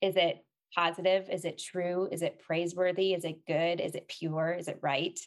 Is 0.00 0.16
it 0.16 0.44
positive? 0.74 1.28
Is 1.30 1.44
it 1.44 1.58
true? 1.58 2.08
Is 2.10 2.22
it 2.22 2.40
praiseworthy? 2.40 3.14
Is 3.14 3.24
it 3.24 3.46
good? 3.46 3.80
Is 3.80 3.94
it 3.94 4.08
pure? 4.08 4.52
Is 4.52 4.68
it 4.68 4.78
right? 4.82 5.18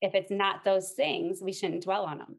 If 0.00 0.14
it's 0.14 0.30
not 0.30 0.64
those 0.64 0.90
things, 0.92 1.40
we 1.42 1.52
shouldn't 1.52 1.84
dwell 1.84 2.04
on 2.04 2.18
them, 2.18 2.36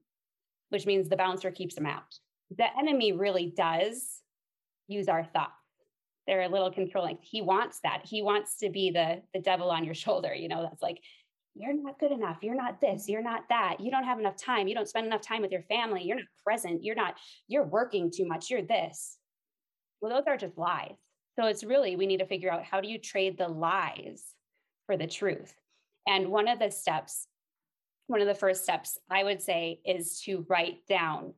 which 0.69 0.85
means 0.85 1.09
the 1.09 1.17
bouncer 1.17 1.51
keeps 1.51 1.75
them 1.75 1.85
out. 1.85 2.15
The 2.55 2.67
enemy 2.77 3.11
really 3.11 3.53
does 3.55 4.21
use 4.87 5.07
our 5.07 5.23
thoughts. 5.23 5.51
They're 6.27 6.43
a 6.43 6.49
little 6.49 6.71
controlling. 6.71 7.17
He 7.21 7.41
wants 7.41 7.79
that. 7.83 8.01
He 8.03 8.21
wants 8.21 8.57
to 8.57 8.69
be 8.69 8.91
the 8.91 9.21
the 9.33 9.39
devil 9.39 9.71
on 9.71 9.85
your 9.85 9.93
shoulder. 9.95 10.33
You 10.33 10.49
know, 10.49 10.61
that's 10.61 10.81
like, 10.81 10.99
you're 11.55 11.73
not 11.73 11.99
good 11.99 12.11
enough. 12.11 12.37
You're 12.41 12.55
not 12.55 12.79
this. 12.79 13.09
You're 13.09 13.23
not 13.23 13.49
that. 13.49 13.79
You 13.79 13.89
don't 13.89 14.03
have 14.03 14.19
enough 14.19 14.37
time. 14.37 14.67
You 14.67 14.75
don't 14.75 14.87
spend 14.87 15.07
enough 15.07 15.21
time 15.21 15.41
with 15.41 15.51
your 15.51 15.63
family. 15.63 16.03
You're 16.03 16.17
not 16.17 16.25
present. 16.45 16.83
You're 16.83 16.95
not, 16.95 17.15
you're 17.47 17.63
working 17.63 18.11
too 18.13 18.27
much. 18.27 18.49
You're 18.49 18.61
this. 18.61 19.17
Well, 19.99 20.13
those 20.13 20.27
are 20.27 20.37
just 20.37 20.57
lies. 20.57 20.97
So 21.39 21.47
it's 21.47 21.63
really, 21.63 21.95
we 21.95 22.05
need 22.05 22.19
to 22.19 22.27
figure 22.27 22.51
out 22.51 22.63
how 22.63 22.81
do 22.81 22.87
you 22.87 22.99
trade 22.99 23.37
the 23.37 23.47
lies 23.47 24.23
for 24.85 24.97
the 24.97 25.07
truth? 25.07 25.53
And 26.05 26.27
one 26.29 26.47
of 26.47 26.59
the 26.59 26.69
steps 26.69 27.27
one 28.07 28.21
of 28.21 28.27
the 28.27 28.35
first 28.35 28.63
steps 28.63 28.97
I 29.09 29.23
would 29.23 29.41
say 29.41 29.81
is 29.85 30.21
to 30.21 30.45
write 30.49 30.87
down 30.87 31.33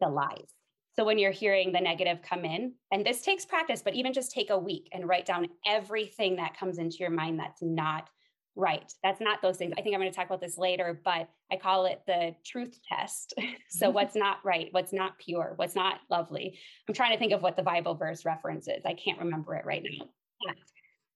the 0.00 0.08
lies. 0.08 0.54
So 0.94 1.04
when 1.04 1.18
you're 1.18 1.32
hearing 1.32 1.72
the 1.72 1.80
negative 1.80 2.20
come 2.22 2.44
in, 2.44 2.74
and 2.90 3.04
this 3.04 3.22
takes 3.22 3.46
practice, 3.46 3.82
but 3.82 3.94
even 3.94 4.12
just 4.12 4.32
take 4.32 4.50
a 4.50 4.58
week 4.58 4.88
and 4.92 5.08
write 5.08 5.26
down 5.26 5.48
everything 5.66 6.36
that 6.36 6.56
comes 6.56 6.78
into 6.78 6.98
your 6.98 7.10
mind 7.10 7.38
that's 7.38 7.62
not 7.62 8.10
right. 8.54 8.92
That's 9.02 9.20
not 9.20 9.40
those 9.40 9.56
things. 9.56 9.72
I 9.78 9.80
think 9.80 9.94
I'm 9.94 10.00
going 10.00 10.12
to 10.12 10.16
talk 10.16 10.26
about 10.26 10.42
this 10.42 10.58
later, 10.58 11.00
but 11.02 11.30
I 11.50 11.56
call 11.56 11.86
it 11.86 12.02
the 12.06 12.34
truth 12.44 12.78
test. 12.86 13.32
so 13.70 13.86
mm-hmm. 13.86 13.94
what's 13.94 14.14
not 14.14 14.38
right? 14.44 14.68
What's 14.72 14.92
not 14.92 15.18
pure? 15.18 15.54
What's 15.56 15.74
not 15.74 16.00
lovely? 16.10 16.58
I'm 16.86 16.94
trying 16.94 17.12
to 17.12 17.18
think 17.18 17.32
of 17.32 17.42
what 17.42 17.56
the 17.56 17.62
Bible 17.62 17.94
verse 17.94 18.26
references. 18.26 18.82
I 18.84 18.92
can't 18.92 19.20
remember 19.20 19.54
it 19.54 19.64
right 19.64 19.82
now. 19.82 20.06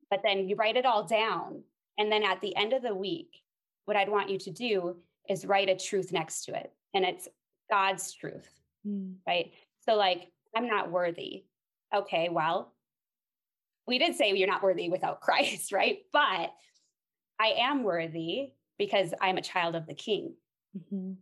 But 0.08 0.20
then 0.24 0.48
you 0.48 0.56
write 0.56 0.76
it 0.76 0.86
all 0.86 1.04
down. 1.04 1.62
And 1.98 2.10
then 2.10 2.22
at 2.22 2.40
the 2.40 2.56
end 2.56 2.72
of 2.72 2.82
the 2.82 2.94
week, 2.94 3.28
what 3.86 3.96
I'd 3.96 4.10
want 4.10 4.30
you 4.30 4.38
to 4.40 4.50
do 4.50 4.96
is 5.28 5.46
write 5.46 5.68
a 5.68 5.76
truth 5.76 6.12
next 6.12 6.44
to 6.44 6.54
it. 6.54 6.70
And 6.94 7.04
it's 7.04 7.28
God's 7.70 8.12
truth, 8.12 8.48
mm. 8.86 9.14
right? 9.26 9.52
So, 9.80 9.94
like, 9.94 10.30
I'm 10.54 10.68
not 10.68 10.90
worthy. 10.90 11.44
Okay, 11.94 12.28
well, 12.30 12.72
we 13.86 13.98
did 13.98 14.16
say 14.16 14.32
you're 14.32 14.48
not 14.48 14.62
worthy 14.62 14.88
without 14.88 15.20
Christ, 15.22 15.72
right? 15.72 15.98
But 16.12 16.52
I 17.40 17.54
am 17.58 17.82
worthy 17.82 18.52
because 18.78 19.14
I'm 19.20 19.38
a 19.38 19.42
child 19.42 19.74
of 19.74 19.86
the 19.86 19.94
King, 19.94 20.34
mm-hmm. 20.76 21.12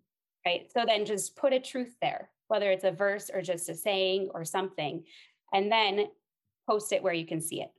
right? 0.46 0.70
So 0.72 0.84
then 0.86 1.04
just 1.04 1.36
put 1.36 1.52
a 1.52 1.60
truth 1.60 1.94
there, 2.00 2.30
whether 2.48 2.70
it's 2.70 2.84
a 2.84 2.90
verse 2.90 3.30
or 3.32 3.42
just 3.42 3.68
a 3.68 3.74
saying 3.74 4.30
or 4.34 4.44
something, 4.44 5.04
and 5.52 5.70
then 5.70 6.06
post 6.68 6.92
it 6.92 7.02
where 7.02 7.12
you 7.12 7.26
can 7.26 7.40
see 7.40 7.60
it. 7.60 7.70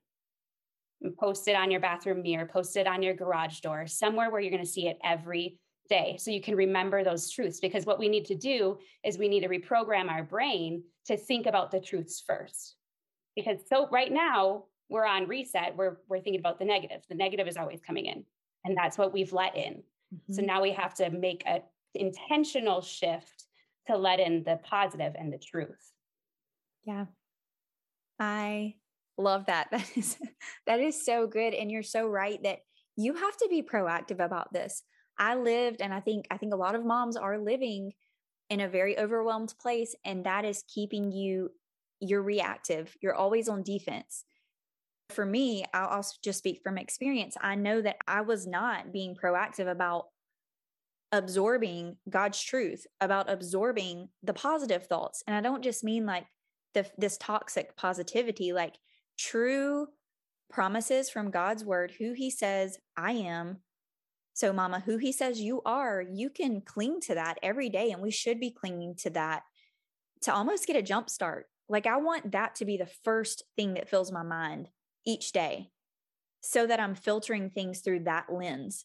Post 1.19 1.47
it 1.47 1.55
on 1.55 1.69
your 1.69 1.81
bathroom 1.81 2.21
mirror, 2.21 2.45
post 2.45 2.77
it 2.77 2.87
on 2.87 3.03
your 3.03 3.13
garage 3.13 3.59
door, 3.59 3.85
somewhere 3.85 4.31
where 4.31 4.41
you're 4.41 4.51
going 4.51 4.63
to 4.63 4.69
see 4.69 4.87
it 4.87 4.97
every 5.03 5.59
day 5.87 6.17
so 6.19 6.31
you 6.31 6.41
can 6.41 6.55
remember 6.55 7.03
those 7.03 7.29
truths 7.29 7.59
because 7.59 7.85
what 7.85 7.99
we 7.99 8.09
need 8.09 8.25
to 8.25 8.35
do 8.35 8.77
is 9.03 9.17
we 9.17 9.27
need 9.27 9.41
to 9.41 9.49
reprogram 9.49 10.09
our 10.09 10.23
brain 10.23 10.83
to 11.05 11.17
think 11.17 11.45
about 11.45 11.71
the 11.71 11.79
truths 11.79 12.23
first. 12.25 12.75
Because 13.35 13.59
so 13.67 13.87
right 13.91 14.11
now 14.11 14.63
we're 14.89 15.05
on 15.05 15.27
reset 15.27 15.75
we're 15.75 15.97
we're 16.07 16.19
thinking 16.19 16.39
about 16.39 16.59
the 16.59 16.65
negative 16.65 17.01
the 17.09 17.15
negative 17.15 17.47
is 17.47 17.57
always 17.57 17.81
coming 17.81 18.05
in 18.05 18.23
and 18.63 18.77
that's 18.77 18.97
what 18.97 19.13
we've 19.13 19.33
let 19.33 19.55
in. 19.55 19.83
Mm-hmm. 20.13 20.33
so 20.33 20.41
now 20.41 20.61
we 20.61 20.71
have 20.71 20.93
to 20.95 21.09
make 21.09 21.43
an 21.45 21.61
intentional 21.93 22.81
shift 22.81 23.45
to 23.87 23.97
let 23.97 24.19
in 24.19 24.43
the 24.43 24.59
positive 24.63 25.13
and 25.17 25.31
the 25.31 25.37
truth. 25.37 25.91
Yeah. 26.85 27.05
I 28.19 28.75
love 29.17 29.45
that 29.45 29.67
that 29.71 29.89
is 29.95 30.17
that 30.67 30.79
is 30.79 31.05
so 31.05 31.27
good 31.27 31.53
and 31.53 31.71
you're 31.71 31.83
so 31.83 32.07
right 32.07 32.41
that 32.43 32.59
you 32.97 33.13
have 33.13 33.37
to 33.37 33.47
be 33.49 33.61
proactive 33.61 34.23
about 34.23 34.51
this 34.53 34.83
I 35.17 35.35
lived, 35.35 35.81
and 35.81 35.93
I 35.93 35.99
think 35.99 36.27
I 36.31 36.37
think 36.37 36.53
a 36.53 36.57
lot 36.57 36.75
of 36.75 36.85
moms 36.85 37.15
are 37.15 37.37
living 37.37 37.93
in 38.49 38.59
a 38.59 38.69
very 38.69 38.97
overwhelmed 38.99 39.53
place, 39.59 39.95
and 40.05 40.25
that 40.25 40.45
is 40.45 40.63
keeping 40.67 41.11
you 41.11 41.51
you're 42.01 42.21
reactive. 42.21 42.95
You're 43.01 43.15
always 43.15 43.47
on 43.47 43.63
defense. 43.63 44.25
For 45.09 45.25
me, 45.25 45.63
I'll 45.73 45.87
also 45.87 46.15
just 46.23 46.39
speak 46.39 46.61
from 46.63 46.77
experience. 46.77 47.37
I 47.39 47.55
know 47.55 47.81
that 47.81 47.97
I 48.07 48.21
was 48.21 48.45
not 48.45 48.91
being 48.91 49.15
proactive 49.15 49.69
about 49.69 50.05
absorbing 51.11 51.95
God's 52.09 52.41
truth, 52.41 52.85
about 52.99 53.29
absorbing 53.29 54.09
the 54.23 54.33
positive 54.33 54.87
thoughts. 54.87 55.23
And 55.25 55.35
I 55.35 55.41
don't 55.41 55.63
just 55.63 55.83
mean 55.83 56.05
like 56.05 56.25
the, 56.73 56.85
this 56.97 57.17
toxic 57.17 57.77
positivity, 57.77 58.51
like 58.51 58.75
true 59.17 59.87
promises 60.49 61.09
from 61.09 61.31
God's 61.31 61.65
word, 61.65 61.93
who 61.99 62.13
he 62.13 62.29
says 62.29 62.77
I 62.95 63.11
am, 63.11 63.59
so, 64.35 64.51
mama, 64.51 64.83
who 64.85 64.97
he 64.97 65.13
says 65.13 65.39
you 65.39 65.61
are, 65.65 66.01
you 66.01 66.29
can 66.29 66.59
cling 66.59 66.99
to 67.03 67.15
that 67.15 67.39
every 67.41 67.69
day. 67.69 67.91
And 67.91 68.01
we 68.01 68.11
should 68.11 68.37
be 68.37 68.51
clinging 68.51 68.95
to 68.97 69.09
that 69.11 69.43
to 70.23 70.33
almost 70.33 70.67
get 70.67 70.75
a 70.75 70.81
jump 70.81 71.09
start. 71.09 71.45
Like, 71.69 71.87
I 71.87 71.95
want 71.97 72.33
that 72.33 72.55
to 72.55 72.65
be 72.65 72.75
the 72.75 72.89
first 73.05 73.43
thing 73.55 73.75
that 73.75 73.87
fills 73.87 74.11
my 74.11 74.23
mind 74.23 74.67
each 75.05 75.31
day 75.31 75.69
so 76.41 76.67
that 76.67 76.81
I'm 76.81 76.95
filtering 76.95 77.49
things 77.49 77.79
through 77.79 78.01
that 78.01 78.25
lens. 78.29 78.83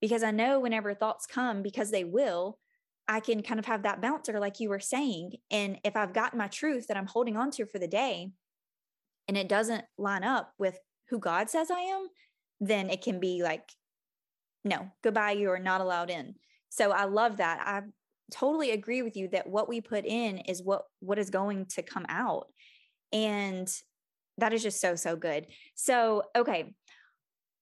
Because 0.00 0.22
I 0.22 0.30
know 0.30 0.58
whenever 0.58 0.94
thoughts 0.94 1.26
come, 1.26 1.62
because 1.62 1.90
they 1.90 2.04
will, 2.04 2.58
I 3.06 3.20
can 3.20 3.42
kind 3.42 3.60
of 3.60 3.66
have 3.66 3.82
that 3.82 4.00
bouncer, 4.00 4.40
like 4.40 4.58
you 4.58 4.70
were 4.70 4.80
saying. 4.80 5.32
And 5.50 5.78
if 5.84 5.96
I've 5.96 6.14
got 6.14 6.34
my 6.34 6.48
truth 6.48 6.86
that 6.86 6.96
I'm 6.96 7.06
holding 7.06 7.36
on 7.36 7.50
to 7.52 7.66
for 7.66 7.78
the 7.78 7.86
day 7.86 8.30
and 9.28 9.36
it 9.36 9.48
doesn't 9.48 9.84
line 9.98 10.24
up 10.24 10.52
with 10.58 10.78
who 11.10 11.18
God 11.18 11.48
says 11.50 11.70
I 11.70 11.80
am, 11.80 12.08
then 12.60 12.90
it 12.90 13.02
can 13.02 13.20
be 13.20 13.42
like 13.42 13.70
no, 14.64 14.90
goodbye, 15.02 15.32
you 15.32 15.50
are 15.50 15.58
not 15.58 15.80
allowed 15.80 16.10
in. 16.10 16.34
So 16.68 16.90
I 16.90 17.04
love 17.04 17.38
that. 17.38 17.60
I 17.64 17.82
totally 18.32 18.72
agree 18.72 19.02
with 19.02 19.16
you 19.16 19.28
that 19.28 19.48
what 19.48 19.68
we 19.68 19.80
put 19.80 20.04
in 20.04 20.38
is 20.38 20.62
what 20.62 20.82
what 21.00 21.18
is 21.18 21.30
going 21.30 21.66
to 21.66 21.82
come 21.82 22.04
out. 22.08 22.48
And 23.12 23.68
that 24.38 24.52
is 24.52 24.62
just 24.62 24.80
so 24.80 24.94
so 24.94 25.16
good. 25.16 25.46
So, 25.74 26.24
okay. 26.36 26.74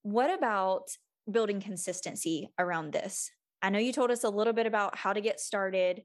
What 0.03 0.33
about 0.33 0.89
building 1.31 1.61
consistency 1.61 2.49
around 2.59 2.93
this? 2.93 3.31
I 3.61 3.71
know 3.71 3.79
you 3.79 3.93
told 3.93 4.11
us 4.11 4.23
a 4.23 4.29
little 4.31 4.53
bit 4.53 4.67
about 4.67 4.97
how 4.97 5.13
to 5.13 5.21
get 5.21 5.41
started. 5.41 6.03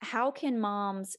How 0.00 0.30
can 0.30 0.60
moms 0.60 1.16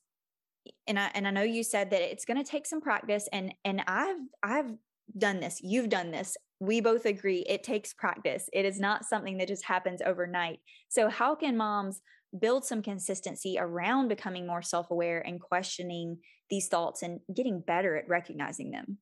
and 0.88 1.00
I 1.00 1.12
and 1.14 1.28
I 1.28 1.32
know 1.32 1.44
you 1.44 1.64
said 1.64 1.90
that 1.92 2.02
it's 2.02 2.26
going 2.26 2.44
to 2.44 2.50
take 2.50 2.66
some 2.66 2.82
practice 2.82 3.28
and 3.32 3.54
and 3.66 3.84
I've 3.88 4.18
I've 4.44 4.74
done 5.18 5.40
this. 5.40 5.60
You've 5.62 5.90
done 5.90 6.12
this 6.12 6.38
we 6.62 6.80
both 6.80 7.08
agree 7.08 7.44
it 7.50 7.64
takes 7.64 7.92
practice. 7.92 8.48
It 8.54 8.66
is 8.66 8.80
not 8.80 9.04
something 9.04 9.40
that 9.40 9.48
just 9.48 9.66
happens 9.66 10.00
overnight. 10.06 10.60
So, 10.90 11.10
how 11.10 11.34
can 11.34 11.58
moms 11.58 12.02
build 12.40 12.64
some 12.64 12.84
consistency 12.84 13.58
around 13.60 14.10
becoming 14.10 14.46
more 14.46 14.62
self 14.62 14.92
aware 14.92 15.26
and 15.26 15.42
questioning 15.42 16.20
these 16.52 16.68
thoughts 16.68 17.02
and 17.02 17.20
getting 17.36 17.62
better 17.62 17.98
at 17.98 18.08
recognizing 18.08 18.70
them? 18.70 19.00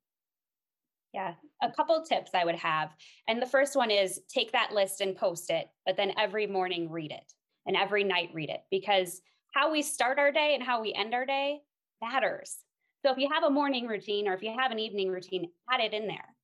Yeah, 1.13 1.33
a 1.61 1.69
couple 1.69 2.01
tips 2.01 2.31
I 2.33 2.45
would 2.45 2.55
have. 2.55 2.91
And 3.27 3.41
the 3.41 3.45
first 3.45 3.75
one 3.75 3.91
is 3.91 4.21
take 4.33 4.53
that 4.53 4.71
list 4.71 5.01
and 5.01 5.17
post 5.17 5.49
it, 5.49 5.67
but 5.85 5.97
then 5.97 6.13
every 6.17 6.47
morning 6.47 6.89
read 6.89 7.11
it 7.11 7.33
and 7.65 7.75
every 7.75 8.05
night 8.05 8.29
read 8.33 8.49
it 8.49 8.61
because 8.71 9.21
how 9.53 9.71
we 9.71 9.81
start 9.81 10.19
our 10.19 10.31
day 10.31 10.55
and 10.55 10.63
how 10.63 10.81
we 10.81 10.93
end 10.93 11.13
our 11.13 11.25
day 11.25 11.59
matters. 12.01 12.57
So 13.03 13.11
if 13.11 13.17
you 13.17 13.29
have 13.31 13.43
a 13.43 13.49
morning 13.49 13.87
routine 13.87 14.27
or 14.27 14.33
if 14.33 14.43
you 14.43 14.53
have 14.57 14.71
an 14.71 14.79
evening 14.79 15.09
routine, 15.09 15.49
add 15.71 15.79
it 15.81 15.93
in 15.93 16.07
there 16.07 16.35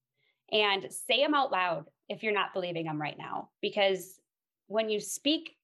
and 0.51 0.87
say 0.91 1.21
them 1.21 1.33
out 1.33 1.51
loud 1.51 1.85
if 2.07 2.23
you're 2.23 2.33
not 2.33 2.53
believing 2.53 2.85
them 2.85 3.01
right 3.01 3.17
now. 3.17 3.49
Because 3.61 4.19
when 4.67 4.89
you 4.89 4.99
speak 4.99 5.55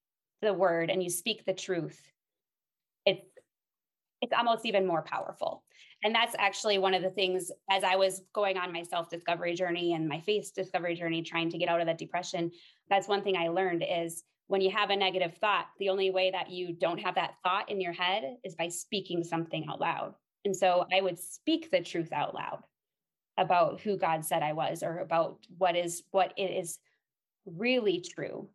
the 0.41 0.54
word 0.54 0.89
and 0.89 1.01
you 1.04 1.10
speak 1.10 1.45
the 1.45 1.54
truth, 1.54 1.99
it's 3.06 3.25
it's 4.21 4.34
almost 4.38 4.65
even 4.65 4.86
more 4.86 5.01
powerful. 5.01 5.63
And 6.04 6.13
that's 6.13 6.36
actually 6.38 6.77
one 6.77 6.93
of 6.93 7.01
the 7.01 7.10
things 7.10 7.51
as 7.69 7.84
I 7.84 7.95
was 7.95 8.21
going 8.34 8.58
on 8.58 8.73
my 8.73 8.84
self 8.84 9.10
discovery 9.10 9.56
journey 9.56 9.93
and 9.93 10.08
my 10.08 10.19
faith 10.19 10.51
discovery 10.56 10.95
journey, 10.95 11.21
trying 11.21 11.49
to 11.51 11.58
get 11.58 11.69
out 11.69 11.80
of 11.80 11.88
that 11.88 11.97
depression. 11.97 12.51
That's 12.89 13.08
one 13.08 13.23
thing 13.23 13.38
I 13.38 13.49
learned 13.49 13.84
is 13.88 14.23
when 14.52 14.60
you 14.60 14.70
have 14.70 14.90
a 14.90 14.96
negative 14.98 15.34
thought, 15.38 15.68
the 15.80 15.88
only 15.88 16.12
way 16.12 16.30
that 16.30 16.50
you 16.50 16.74
don't 16.74 17.00
have 17.00 17.16
that 17.16 17.36
thought 17.42 17.72
in 17.72 17.80
your 17.80 17.94
head 17.94 18.36
is 18.44 18.54
by 18.54 18.68
speaking 18.68 19.24
something 19.24 19.66
out 19.70 19.80
loud. 19.80 20.14
And 20.44 20.54
so 20.54 20.86
I 20.92 21.00
would 21.00 21.18
speak 21.18 21.72
the 21.72 21.80
truth 21.80 22.12
out 22.12 22.36
loud 22.36 22.60
about 23.38 23.80
who 23.80 23.98
God 23.98 24.26
said 24.26 24.44
I 24.44 24.52
was 24.52 24.84
or 24.84 25.00
about 25.00 25.38
what 25.58 25.78
is 25.78 26.04
what 26.12 26.34
it 26.36 26.52
is 26.52 26.80
really 27.46 28.04
true. 28.14 28.50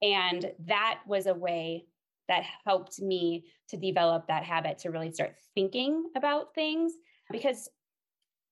And 0.00 0.52
that 0.68 1.00
was 1.08 1.26
a 1.26 1.34
way 1.34 1.86
that 2.28 2.44
helped 2.64 3.02
me 3.02 3.46
to 3.70 3.76
develop 3.76 4.28
that 4.28 4.44
habit 4.44 4.78
to 4.78 4.90
really 4.92 5.10
start 5.10 5.34
thinking 5.56 6.04
about 6.16 6.54
things 6.54 6.92
because 7.32 7.68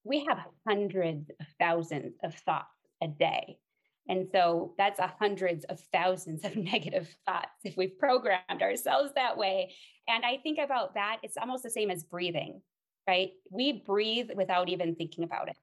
we 0.03 0.25
have 0.25 0.41
hundreds 0.67 1.31
of 1.39 1.47
thousands 1.61 2.17
of 2.25 2.35
thoughts 2.35 2.67
a 3.01 3.07
day. 3.07 3.59
And 4.09 4.29
so 4.33 4.75
that's 4.77 4.99
a 4.99 5.13
hundreds 5.19 5.65
of 5.67 5.81
thousands 5.93 6.45
of 6.45 6.57
negative 6.73 7.09
thoughts 7.27 7.49
if 7.65 7.77
we've 7.77 7.99
programmed 7.99 8.63
ourselves 8.63 9.13
that 9.15 9.37
way. 9.37 9.75
And 10.09 10.25
I 10.25 10.39
think 10.43 10.59
about 10.59 10.95
that, 10.95 11.19
it's 11.23 11.37
almost 11.37 11.63
the 11.63 11.71
same 11.71 11.91
as 11.91 12.03
breathing, 12.03 12.61
right? 13.07 13.31
We 13.51 13.85
breathe 13.87 14.31
without 14.35 14.69
even 14.69 14.97
thinking 14.97 15.25
about 15.25 15.49
it 15.49 15.57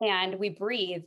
and 0.00 0.38
we 0.38 0.50
breathe 0.50 1.02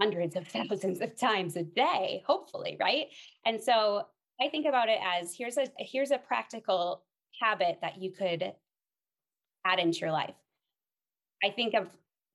hundreds 0.00 0.36
of 0.36 0.46
thousands 0.48 1.00
of 1.00 1.16
times 1.18 1.56
a 1.56 1.62
day 1.62 2.22
hopefully 2.26 2.76
right 2.80 3.06
and 3.44 3.60
so 3.62 4.02
i 4.40 4.48
think 4.48 4.66
about 4.66 4.88
it 4.88 4.98
as 5.04 5.34
here's 5.36 5.58
a 5.58 5.66
here's 5.78 6.10
a 6.10 6.18
practical 6.18 7.02
habit 7.40 7.78
that 7.82 8.00
you 8.00 8.10
could 8.10 8.52
add 9.64 9.78
into 9.78 9.98
your 9.98 10.12
life 10.12 10.34
i 11.44 11.50
think 11.50 11.74
of 11.74 11.88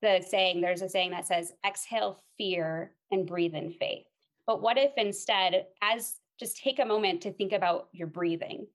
the 0.04 0.24
saying 0.28 0.62
there's 0.62 0.84
a 0.84 0.90
saying 0.90 1.10
that 1.10 1.26
says 1.26 1.54
exhale 1.66 2.22
fear 2.38 2.94
and 3.10 3.26
breathe 3.26 3.56
in 3.56 3.72
faith 3.72 4.06
but 4.46 4.62
what 4.62 4.78
if 4.78 4.92
instead 4.98 5.66
as 5.82 6.18
just 6.40 6.58
take 6.58 6.80
a 6.80 6.86
moment 6.86 7.22
to 7.22 7.32
think 7.32 7.54
about 7.54 7.88
your 7.92 8.08
breathing 8.08 8.68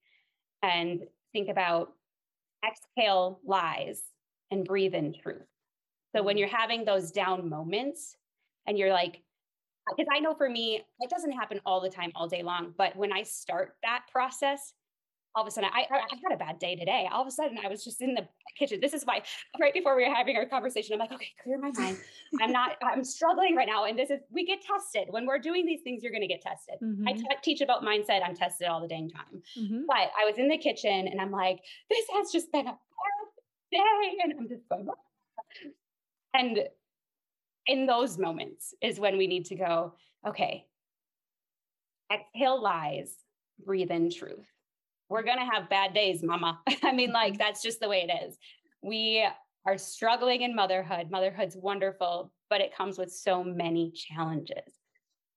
and 0.63 1.05
think 1.33 1.49
about 1.49 1.93
exhale 2.67 3.39
lies 3.45 4.03
and 4.51 4.65
breathe 4.65 4.95
in 4.95 5.15
truth 5.15 5.47
so 6.15 6.23
when 6.23 6.35
mm-hmm. 6.35 6.41
you're 6.41 6.49
having 6.49 6.85
those 6.85 7.13
down 7.13 7.49
moments 7.49 8.17
and 8.67 8.79
you're 8.79 8.93
like, 8.93 9.23
because 9.97 10.09
I 10.15 10.21
know 10.21 10.35
for 10.35 10.49
me, 10.49 10.83
it 11.01 11.11
doesn't 11.11 11.33
happen 11.33 11.61
all 11.65 11.81
the 11.81 11.89
time, 11.89 12.13
all 12.15 12.29
day 12.29 12.43
long. 12.43 12.75
But 12.77 12.95
when 12.97 13.13
I 13.13 13.23
start 13.23 13.75
that 13.83 14.05
process, 14.13 14.75
all 15.39 15.45
of 15.45 15.49
a 15.49 15.53
sudden 15.53 15.71
I, 15.73 15.87
I, 15.89 16.01
had 16.21 16.33
a 16.33 16.37
bad 16.37 16.59
day 16.59 16.75
today. 16.75 17.09
All 17.13 17.23
of 17.23 17.29
a 17.29 17.31
sudden 17.31 17.59
I 17.65 17.69
was 17.69 17.85
just 17.85 18.03
in 18.03 18.15
the 18.15 18.27
kitchen. 18.59 18.81
This 18.81 18.93
is 18.93 19.05
why 19.05 19.23
right 19.61 19.73
before 19.73 19.97
we 19.97 20.07
were 20.07 20.13
having 20.13 20.37
our 20.37 20.47
conversation, 20.47 20.95
I'm 20.95 20.99
like, 20.99 21.13
okay, 21.13 21.29
clear 21.41 21.59
my 21.59 21.71
mind. 21.71 21.99
I'm 22.41 22.51
not, 22.51 22.73
I'm 22.83 23.05
struggling 23.05 23.55
right 23.55 23.69
now. 23.69 23.85
And 23.85 23.97
this 23.97 24.11
is, 24.11 24.19
we 24.33 24.45
get 24.45 24.61
tested. 24.61 25.07
When 25.11 25.27
we're 25.27 25.39
doing 25.39 25.65
these 25.65 25.83
things, 25.83 26.03
you're 26.03 26.11
going 26.11 26.23
to 26.23 26.29
get 26.29 26.43
tested. 26.43 26.75
Mm-hmm. 26.83 27.07
I 27.07 27.13
t- 27.13 27.25
teach 27.45 27.61
about 27.61 27.85
mindset. 27.85 28.27
I'm 28.27 28.35
tested 28.35 28.67
all 28.67 28.81
the 28.81 28.89
dang 28.89 29.11
time. 29.11 29.43
Mm-hmm. 29.57 29.83
But 29.87 30.11
I 30.21 30.25
was 30.27 30.39
in 30.39 30.49
the 30.49 30.59
kitchen 30.59 31.07
and 31.07 31.21
I'm 31.21 31.31
like, 31.31 31.61
this 31.89 32.05
has 32.17 32.33
just 32.33 32.51
been 32.51 32.67
a 32.67 32.73
bad 32.73 32.81
day. 33.71 34.19
And 34.25 34.35
I'm 34.41 34.49
just 34.49 34.69
going, 34.69 34.89
and 36.35 36.59
in 37.69 37.87
those 37.87 38.19
moments 38.19 38.75
is 38.83 38.99
when 38.99 39.17
we 39.17 39.29
need 39.29 39.45
to 39.47 39.55
go, 39.55 39.95
okay, 40.27 40.67
exhale 42.13 42.61
lies, 42.61 43.15
breathe 43.65 43.93
in 43.93 44.11
truth. 44.11 44.49
We're 45.09 45.23
going 45.23 45.39
to 45.39 45.51
have 45.53 45.71
bad 45.71 45.95
days, 45.95 46.23
mama. 46.23 46.61
I 46.83 46.93
mean, 46.93 47.13
like, 47.13 47.35
mm-hmm. 47.35 47.39
that's 47.39 47.63
just 47.63 47.81
the 47.81 47.89
way 47.89 48.07
it 48.09 48.29
is. 48.29 48.37
We 48.83 49.27
are 49.67 49.79
struggling 49.79 50.43
in 50.43 50.55
motherhood. 50.55 51.11
Motherhood's 51.11 51.57
wonderful, 51.57 52.33
but 52.51 52.61
it 52.61 52.77
comes 52.77 52.99
with 52.99 53.13
so 53.13 53.43
many 53.43 53.93
challenges. 53.93 54.73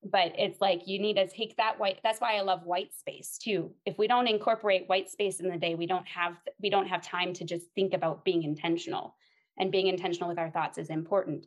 But 0.03 0.33
it's 0.37 0.59
like 0.59 0.87
you 0.87 0.99
need 0.99 1.17
to 1.17 1.27
take 1.27 1.57
that 1.57 1.79
white. 1.79 1.99
That's 2.03 2.19
why 2.19 2.35
I 2.35 2.41
love 2.41 2.63
white 2.63 2.93
space 2.93 3.37
too. 3.37 3.71
If 3.85 3.99
we 3.99 4.07
don't 4.07 4.27
incorporate 4.27 4.89
white 4.89 5.09
space 5.11 5.39
in 5.39 5.47
the 5.47 5.57
day, 5.57 5.75
we 5.75 5.85
don't 5.85 6.07
have 6.07 6.37
we 6.59 6.71
don't 6.71 6.87
have 6.87 7.03
time 7.03 7.33
to 7.33 7.43
just 7.43 7.67
think 7.75 7.93
about 7.93 8.25
being 8.25 8.41
intentional. 8.41 9.15
And 9.59 9.71
being 9.71 9.87
intentional 9.87 10.29
with 10.29 10.39
our 10.39 10.49
thoughts 10.49 10.79
is 10.79 10.89
important. 10.89 11.45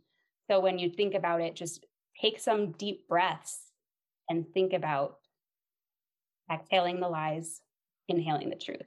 So 0.49 0.61
when 0.61 0.79
you 0.79 0.91
think 0.91 1.15
about 1.15 1.41
it, 1.41 1.57
just 1.57 1.85
take 2.21 2.39
some 2.39 2.73
deep 2.73 3.09
breaths 3.09 3.59
and 4.29 4.47
think 4.53 4.73
about 4.73 5.17
exhaling 6.53 7.01
the 7.01 7.09
lies, 7.09 7.61
inhaling 8.09 8.51
the 8.51 8.57
truth. 8.57 8.83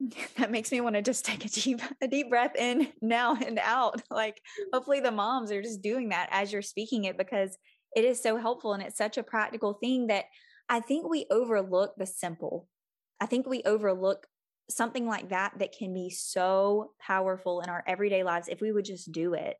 That 0.36 0.52
makes 0.52 0.70
me 0.70 0.80
want 0.80 0.94
to 0.94 1.02
just 1.02 1.24
take 1.24 1.44
a 1.44 1.48
deep 1.48 1.80
a 2.00 2.06
deep 2.06 2.30
breath 2.30 2.54
in 2.56 2.88
now 3.02 3.34
and 3.34 3.58
out. 3.58 4.00
Like 4.10 4.40
hopefully 4.72 5.00
the 5.00 5.10
moms 5.10 5.50
are 5.50 5.62
just 5.62 5.82
doing 5.82 6.10
that 6.10 6.28
as 6.30 6.52
you're 6.52 6.62
speaking 6.62 7.04
it 7.04 7.18
because 7.18 7.56
it 7.96 8.04
is 8.04 8.22
so 8.22 8.36
helpful 8.36 8.74
and 8.74 8.82
it's 8.82 8.96
such 8.96 9.18
a 9.18 9.22
practical 9.22 9.74
thing 9.74 10.08
that 10.08 10.26
I 10.68 10.80
think 10.80 11.08
we 11.08 11.26
overlook 11.30 11.94
the 11.96 12.06
simple. 12.06 12.68
I 13.20 13.26
think 13.26 13.46
we 13.46 13.62
overlook 13.64 14.26
something 14.70 15.06
like 15.06 15.30
that 15.30 15.54
that 15.58 15.72
can 15.76 15.94
be 15.94 16.10
so 16.10 16.92
powerful 17.00 17.60
in 17.60 17.70
our 17.70 17.82
everyday 17.86 18.22
lives 18.22 18.48
if 18.48 18.60
we 18.60 18.70
would 18.70 18.84
just 18.84 19.10
do 19.12 19.34
it. 19.34 19.56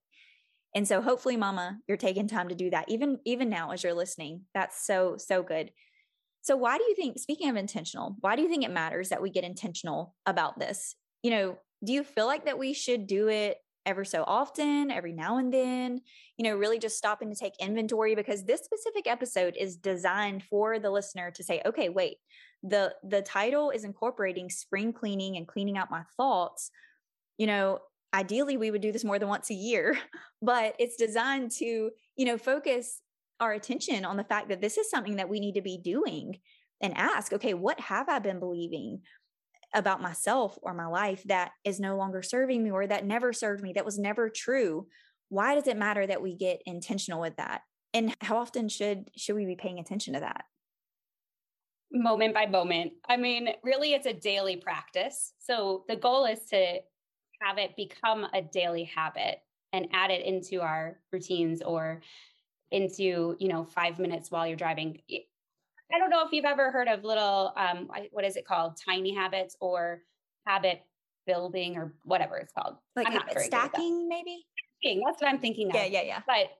And 0.74 0.86
so 0.86 1.00
hopefully 1.00 1.36
mama, 1.36 1.78
you're 1.88 1.96
taking 1.96 2.28
time 2.28 2.50
to 2.50 2.54
do 2.54 2.70
that 2.70 2.88
even 2.88 3.18
even 3.24 3.48
now 3.48 3.70
as 3.70 3.82
you're 3.82 3.94
listening. 3.94 4.42
That's 4.54 4.86
so 4.86 5.16
so 5.18 5.42
good. 5.42 5.70
So 6.42 6.56
why 6.56 6.78
do 6.78 6.84
you 6.84 6.94
think 6.94 7.18
speaking 7.18 7.48
of 7.48 7.56
intentional, 7.56 8.16
why 8.20 8.36
do 8.36 8.42
you 8.42 8.48
think 8.48 8.64
it 8.64 8.70
matters 8.70 9.10
that 9.10 9.22
we 9.22 9.30
get 9.30 9.44
intentional 9.44 10.14
about 10.26 10.58
this? 10.58 10.94
You 11.22 11.30
know, 11.30 11.58
do 11.84 11.92
you 11.92 12.04
feel 12.04 12.26
like 12.26 12.46
that 12.46 12.58
we 12.58 12.72
should 12.72 13.06
do 13.06 13.28
it 13.28 13.58
ever 13.86 14.04
so 14.04 14.22
often, 14.26 14.90
every 14.90 15.12
now 15.12 15.38
and 15.38 15.52
then, 15.52 16.00
you 16.36 16.44
know, 16.44 16.56
really 16.56 16.78
just 16.78 16.98
stopping 16.98 17.30
to 17.30 17.36
take 17.36 17.54
inventory 17.58 18.14
because 18.14 18.44
this 18.44 18.60
specific 18.60 19.06
episode 19.06 19.56
is 19.58 19.76
designed 19.76 20.42
for 20.42 20.78
the 20.78 20.90
listener 20.90 21.30
to 21.30 21.42
say, 21.42 21.62
okay, 21.64 21.88
wait, 21.88 22.18
the 22.62 22.94
the 23.02 23.22
title 23.22 23.70
is 23.70 23.84
incorporating 23.84 24.50
spring 24.50 24.92
cleaning 24.92 25.36
and 25.36 25.46
cleaning 25.46 25.78
out 25.78 25.90
my 25.90 26.02
thoughts. 26.16 26.70
You 27.38 27.46
know, 27.46 27.78
ideally 28.14 28.56
we 28.56 28.70
would 28.70 28.80
do 28.80 28.92
this 28.92 29.04
more 29.04 29.18
than 29.18 29.28
once 29.28 29.50
a 29.50 29.54
year 29.54 29.98
but 30.42 30.74
it's 30.78 30.96
designed 30.96 31.50
to 31.50 31.90
you 32.16 32.24
know 32.24 32.38
focus 32.38 33.02
our 33.40 33.52
attention 33.52 34.04
on 34.04 34.16
the 34.16 34.24
fact 34.24 34.48
that 34.48 34.60
this 34.60 34.78
is 34.78 34.90
something 34.90 35.16
that 35.16 35.28
we 35.28 35.40
need 35.40 35.54
to 35.54 35.62
be 35.62 35.78
doing 35.78 36.38
and 36.80 36.96
ask 36.96 37.32
okay 37.32 37.54
what 37.54 37.78
have 37.80 38.08
i 38.08 38.18
been 38.18 38.38
believing 38.38 39.00
about 39.74 40.00
myself 40.00 40.58
or 40.62 40.74
my 40.74 40.86
life 40.86 41.22
that 41.24 41.52
is 41.64 41.80
no 41.80 41.96
longer 41.96 42.22
serving 42.22 42.62
me 42.62 42.70
or 42.70 42.86
that 42.86 43.04
never 43.04 43.32
served 43.32 43.62
me 43.62 43.72
that 43.74 43.84
was 43.84 43.98
never 43.98 44.28
true? 44.28 44.86
Why 45.28 45.54
does 45.54 45.66
it 45.66 45.76
matter 45.76 46.06
that 46.06 46.22
we 46.22 46.36
get 46.36 46.62
intentional 46.64 47.20
with 47.20 47.36
that? 47.36 47.62
And 47.92 48.14
how 48.20 48.38
often 48.38 48.68
should 48.68 49.10
should 49.16 49.36
we 49.36 49.46
be 49.46 49.56
paying 49.56 49.78
attention 49.78 50.14
to 50.14 50.20
that? 50.20 50.44
Moment 51.92 52.34
by 52.34 52.46
moment. 52.46 52.92
I 53.08 53.16
mean 53.16 53.50
really 53.62 53.92
it's 53.92 54.06
a 54.06 54.12
daily 54.12 54.56
practice. 54.56 55.32
So 55.38 55.84
the 55.88 55.96
goal 55.96 56.24
is 56.24 56.40
to 56.50 56.78
have 57.42 57.58
it 57.58 57.76
become 57.76 58.26
a 58.34 58.42
daily 58.42 58.84
habit 58.84 59.38
and 59.72 59.88
add 59.92 60.10
it 60.10 60.24
into 60.24 60.60
our 60.60 60.98
routines 61.12 61.62
or 61.62 62.00
into 62.70 63.36
you 63.38 63.48
know 63.48 63.64
five 63.64 63.98
minutes 63.98 64.30
while 64.30 64.46
you're 64.46 64.56
driving. 64.56 65.00
I 65.10 65.98
don't 65.98 66.10
know 66.10 66.24
if 66.24 66.32
you've 66.32 66.44
ever 66.44 66.70
heard 66.70 66.88
of 66.88 67.04
little 67.04 67.52
um 67.56 67.88
what 68.10 68.24
is 68.24 68.36
it 68.36 68.46
called? 68.46 68.78
Tiny 68.84 69.14
habits 69.14 69.56
or 69.60 70.02
habit 70.46 70.82
building 71.26 71.76
or 71.76 71.94
whatever 72.04 72.36
it's 72.36 72.52
called. 72.52 72.76
Like 72.96 73.08
stacking 73.40 74.08
maybe? 74.08 74.44
That's 74.84 75.20
what 75.20 75.28
i'm 75.28 75.38
thinking 75.40 75.68
of. 75.70 75.74
yeah 75.74 75.86
yeah 75.86 76.02
yeah. 76.02 76.20
But 76.26 76.50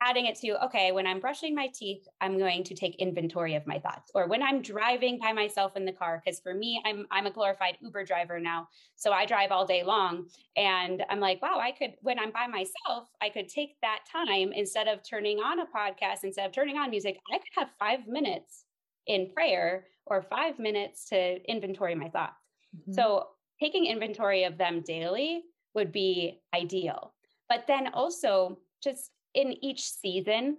adding 0.00 0.26
it 0.26 0.36
to 0.36 0.64
okay 0.64 0.92
when 0.92 1.06
i'm 1.06 1.20
brushing 1.20 1.54
my 1.54 1.68
teeth 1.74 2.06
i'm 2.20 2.38
going 2.38 2.62
to 2.62 2.74
take 2.74 2.94
inventory 2.96 3.54
of 3.54 3.66
my 3.66 3.78
thoughts. 3.78 4.10
Or 4.14 4.26
when 4.26 4.42
i'm 4.42 4.62
driving 4.62 5.18
by 5.18 5.32
myself 5.32 5.76
in 5.76 5.84
the 5.84 5.92
car 5.92 6.22
because 6.24 6.40
for 6.40 6.54
me 6.54 6.80
i'm 6.84 7.06
i'm 7.10 7.26
a 7.26 7.30
glorified 7.30 7.76
uber 7.80 8.04
driver 8.04 8.38
now 8.38 8.68
so 8.96 9.12
i 9.12 9.26
drive 9.26 9.50
all 9.50 9.66
day 9.66 9.82
long 9.82 10.26
and 10.56 11.04
i'm 11.10 11.20
like 11.20 11.42
wow 11.42 11.58
i 11.60 11.72
could 11.72 11.94
when 12.00 12.18
i'm 12.18 12.30
by 12.30 12.46
myself 12.46 13.08
i 13.20 13.28
could 13.28 13.48
take 13.48 13.76
that 13.82 14.00
time 14.10 14.52
instead 14.52 14.88
of 14.88 15.00
turning 15.08 15.38
on 15.38 15.60
a 15.60 15.66
podcast 15.66 16.24
instead 16.24 16.46
of 16.46 16.52
turning 16.52 16.76
on 16.76 16.90
music 16.90 17.18
i 17.32 17.38
could 17.38 17.52
have 17.54 17.68
5 17.78 18.06
minutes 18.06 18.64
in 19.06 19.30
prayer 19.32 19.86
or 20.06 20.22
5 20.22 20.58
minutes 20.58 21.08
to 21.08 21.38
inventory 21.50 21.94
my 21.94 22.08
thoughts. 22.08 22.34
Mm-hmm. 22.76 22.92
so 22.92 23.28
taking 23.60 23.86
inventory 23.86 24.44
of 24.44 24.58
them 24.58 24.82
daily 24.82 25.42
would 25.74 25.92
be 25.92 26.40
ideal. 26.54 27.14
But 27.48 27.64
then 27.66 27.88
also 27.94 28.58
just 28.82 29.10
in 29.34 29.52
each 29.64 29.88
season, 29.90 30.56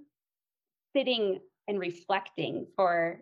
sitting 0.96 1.40
and 1.68 1.80
reflecting 1.80 2.68
for 2.76 3.22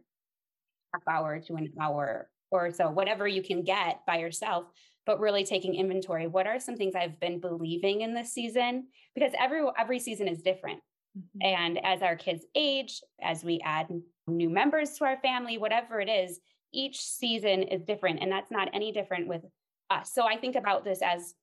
half 0.93 1.03
hour 1.07 1.39
to 1.39 1.55
an 1.55 1.73
hour 1.79 2.29
or 2.51 2.71
so, 2.71 2.89
whatever 2.89 3.27
you 3.27 3.43
can 3.43 3.63
get 3.63 4.05
by 4.07 4.17
yourself, 4.17 4.65
but 5.05 5.19
really 5.19 5.43
taking 5.43 5.75
inventory. 5.75 6.27
What 6.27 6.47
are 6.47 6.59
some 6.59 6.77
things 6.77 6.95
I've 6.95 7.19
been 7.19 7.39
believing 7.39 8.01
in 8.01 8.13
this 8.13 8.31
season? 8.33 8.87
Because 9.15 9.33
every 9.39 9.61
every 9.77 9.99
season 9.99 10.27
is 10.27 10.41
different. 10.41 10.79
Mm-hmm. 11.17 11.39
And 11.41 11.85
as 11.85 12.01
our 12.01 12.15
kids 12.15 12.45
age, 12.55 13.01
as 13.21 13.43
we 13.43 13.59
add 13.63 13.87
new 14.27 14.49
members 14.49 14.91
to 14.97 15.05
our 15.05 15.17
family, 15.17 15.57
whatever 15.57 15.99
it 15.99 16.09
is, 16.09 16.39
each 16.73 17.01
season 17.01 17.63
is 17.63 17.83
different. 17.83 18.21
And 18.21 18.31
that's 18.31 18.51
not 18.51 18.69
any 18.73 18.91
different 18.91 19.27
with 19.27 19.43
us. 19.89 20.13
So 20.13 20.23
I 20.23 20.37
think 20.37 20.55
about 20.55 20.83
this 20.83 21.01
as 21.01 21.33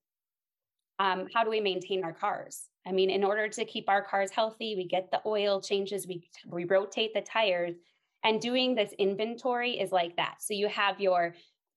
um, 0.98 1.26
how 1.34 1.44
do 1.44 1.50
we 1.50 1.60
maintain 1.60 2.04
our 2.04 2.12
cars? 2.12 2.64
I 2.86 2.92
mean, 2.92 3.10
in 3.10 3.24
order 3.24 3.48
to 3.48 3.64
keep 3.64 3.88
our 3.88 4.02
cars 4.02 4.30
healthy, 4.30 4.74
we 4.76 4.86
get 4.86 5.10
the 5.10 5.20
oil 5.26 5.60
changes, 5.60 6.06
we, 6.06 6.28
we 6.46 6.64
rotate 6.64 7.14
the 7.14 7.22
tires, 7.22 7.74
and 8.22 8.40
doing 8.40 8.74
this 8.74 8.92
inventory 8.98 9.72
is 9.78 9.92
like 9.92 10.16
that. 10.16 10.36
So 10.40 10.54
you 10.54 10.68
have 10.68 11.00
your 11.00 11.34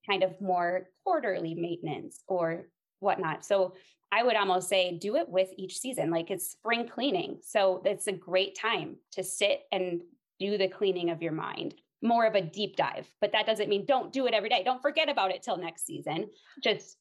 kind 0.08 0.22
of 0.22 0.40
more 0.40 0.88
quarterly 1.04 1.54
maintenance 1.54 2.22
or 2.26 2.68
whatnot. 3.00 3.44
So 3.44 3.74
I 4.10 4.22
would 4.22 4.36
almost 4.36 4.68
say 4.68 4.96
do 4.96 5.16
it 5.16 5.28
with 5.28 5.50
each 5.56 5.78
season, 5.78 6.10
like 6.10 6.30
it's 6.30 6.50
spring 6.50 6.88
cleaning. 6.88 7.38
So 7.42 7.82
it's 7.84 8.06
a 8.06 8.12
great 8.12 8.56
time 8.58 8.96
to 9.12 9.22
sit 9.22 9.60
and 9.70 10.00
do 10.40 10.56
the 10.56 10.68
cleaning 10.68 11.10
of 11.10 11.20
your 11.20 11.32
mind, 11.32 11.74
more 12.00 12.24
of 12.24 12.34
a 12.34 12.40
deep 12.40 12.76
dive. 12.76 13.10
But 13.20 13.32
that 13.32 13.44
doesn't 13.44 13.68
mean 13.68 13.84
don't 13.84 14.12
do 14.12 14.26
it 14.26 14.34
every 14.34 14.48
day. 14.48 14.62
Don't 14.64 14.80
forget 14.80 15.10
about 15.10 15.30
it 15.30 15.42
till 15.42 15.58
next 15.58 15.84
season. 15.84 16.30
Just 16.62 16.96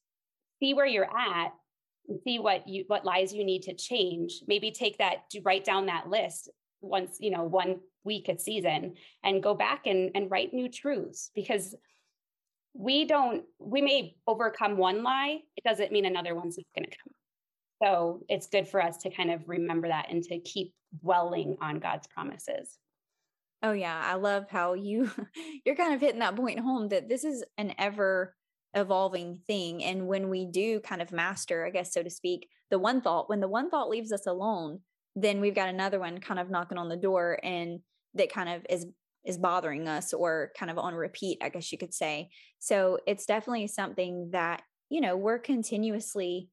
see 0.59 0.73
where 0.73 0.85
you're 0.85 1.05
at 1.05 1.53
see 2.23 2.39
what 2.39 2.67
you 2.67 2.83
what 2.87 3.05
lies 3.05 3.33
you 3.33 3.43
need 3.43 3.63
to 3.63 3.73
change. 3.73 4.41
Maybe 4.47 4.71
take 4.71 4.97
that 4.97 5.29
to 5.31 5.41
write 5.41 5.65
down 5.65 5.87
that 5.87 6.09
list 6.09 6.49
once 6.81 7.17
you 7.19 7.31
know 7.31 7.43
one 7.43 7.79
week 8.03 8.29
a 8.29 8.37
season 8.37 8.95
and 9.23 9.43
go 9.43 9.53
back 9.53 9.85
and 9.85 10.11
and 10.15 10.31
write 10.31 10.53
new 10.53 10.69
truths 10.69 11.31
because 11.35 11.75
we 12.73 13.05
don't 13.05 13.43
we 13.59 13.81
may 13.81 14.15
overcome 14.27 14.77
one 14.77 15.03
lie 15.03 15.39
it 15.55 15.63
doesn't 15.63 15.91
mean 15.91 16.05
another 16.05 16.35
one's 16.35 16.57
going 16.75 16.89
to 16.89 16.97
come. 16.97 17.13
So 17.83 18.21
it's 18.27 18.47
good 18.47 18.67
for 18.67 18.81
us 18.81 18.97
to 18.97 19.09
kind 19.09 19.29
of 19.29 19.47
remember 19.47 19.87
that 19.87 20.07
and 20.09 20.23
to 20.23 20.39
keep 20.39 20.73
dwelling 21.01 21.57
on 21.61 21.79
god's 21.79 22.07
promises. 22.07 22.77
Oh 23.63 23.73
yeah. 23.73 23.99
I 24.03 24.15
love 24.15 24.45
how 24.49 24.73
you 24.73 25.09
you're 25.65 25.75
kind 25.75 25.93
of 25.93 26.01
hitting 26.01 26.19
that 26.19 26.35
point 26.35 26.59
home 26.59 26.89
that 26.89 27.09
this 27.09 27.23
is 27.23 27.43
an 27.57 27.73
ever 27.77 28.35
evolving 28.79 29.39
thing. 29.47 29.83
And 29.83 30.07
when 30.07 30.29
we 30.29 30.45
do 30.45 30.79
kind 30.79 31.01
of 31.01 31.11
master, 31.11 31.65
I 31.65 31.69
guess, 31.69 31.93
so 31.93 32.03
to 32.03 32.09
speak, 32.09 32.47
the 32.69 32.79
one 32.79 33.01
thought, 33.01 33.29
when 33.29 33.39
the 33.39 33.47
one 33.47 33.69
thought 33.69 33.89
leaves 33.89 34.11
us 34.11 34.27
alone, 34.27 34.81
then 35.15 35.41
we've 35.41 35.55
got 35.55 35.69
another 35.69 35.99
one 35.99 36.19
kind 36.19 36.39
of 36.39 36.49
knocking 36.49 36.77
on 36.77 36.89
the 36.89 36.97
door 36.97 37.39
and 37.43 37.79
that 38.13 38.31
kind 38.31 38.49
of 38.49 38.65
is 38.69 38.85
is 39.25 39.37
bothering 39.37 39.89
us 39.89 40.13
or 40.13 40.51
kind 40.57 40.71
of 40.71 40.77
on 40.77 40.95
repeat, 40.95 41.37
I 41.41 41.49
guess 41.49 41.69
you 41.71 41.77
could 41.77 41.93
say. 41.93 42.29
So 42.59 42.99
it's 43.05 43.25
definitely 43.25 43.67
something 43.67 44.29
that, 44.31 44.61
you 44.89 45.01
know, 45.01 45.17
we're 45.17 45.39
continuously 45.39 46.47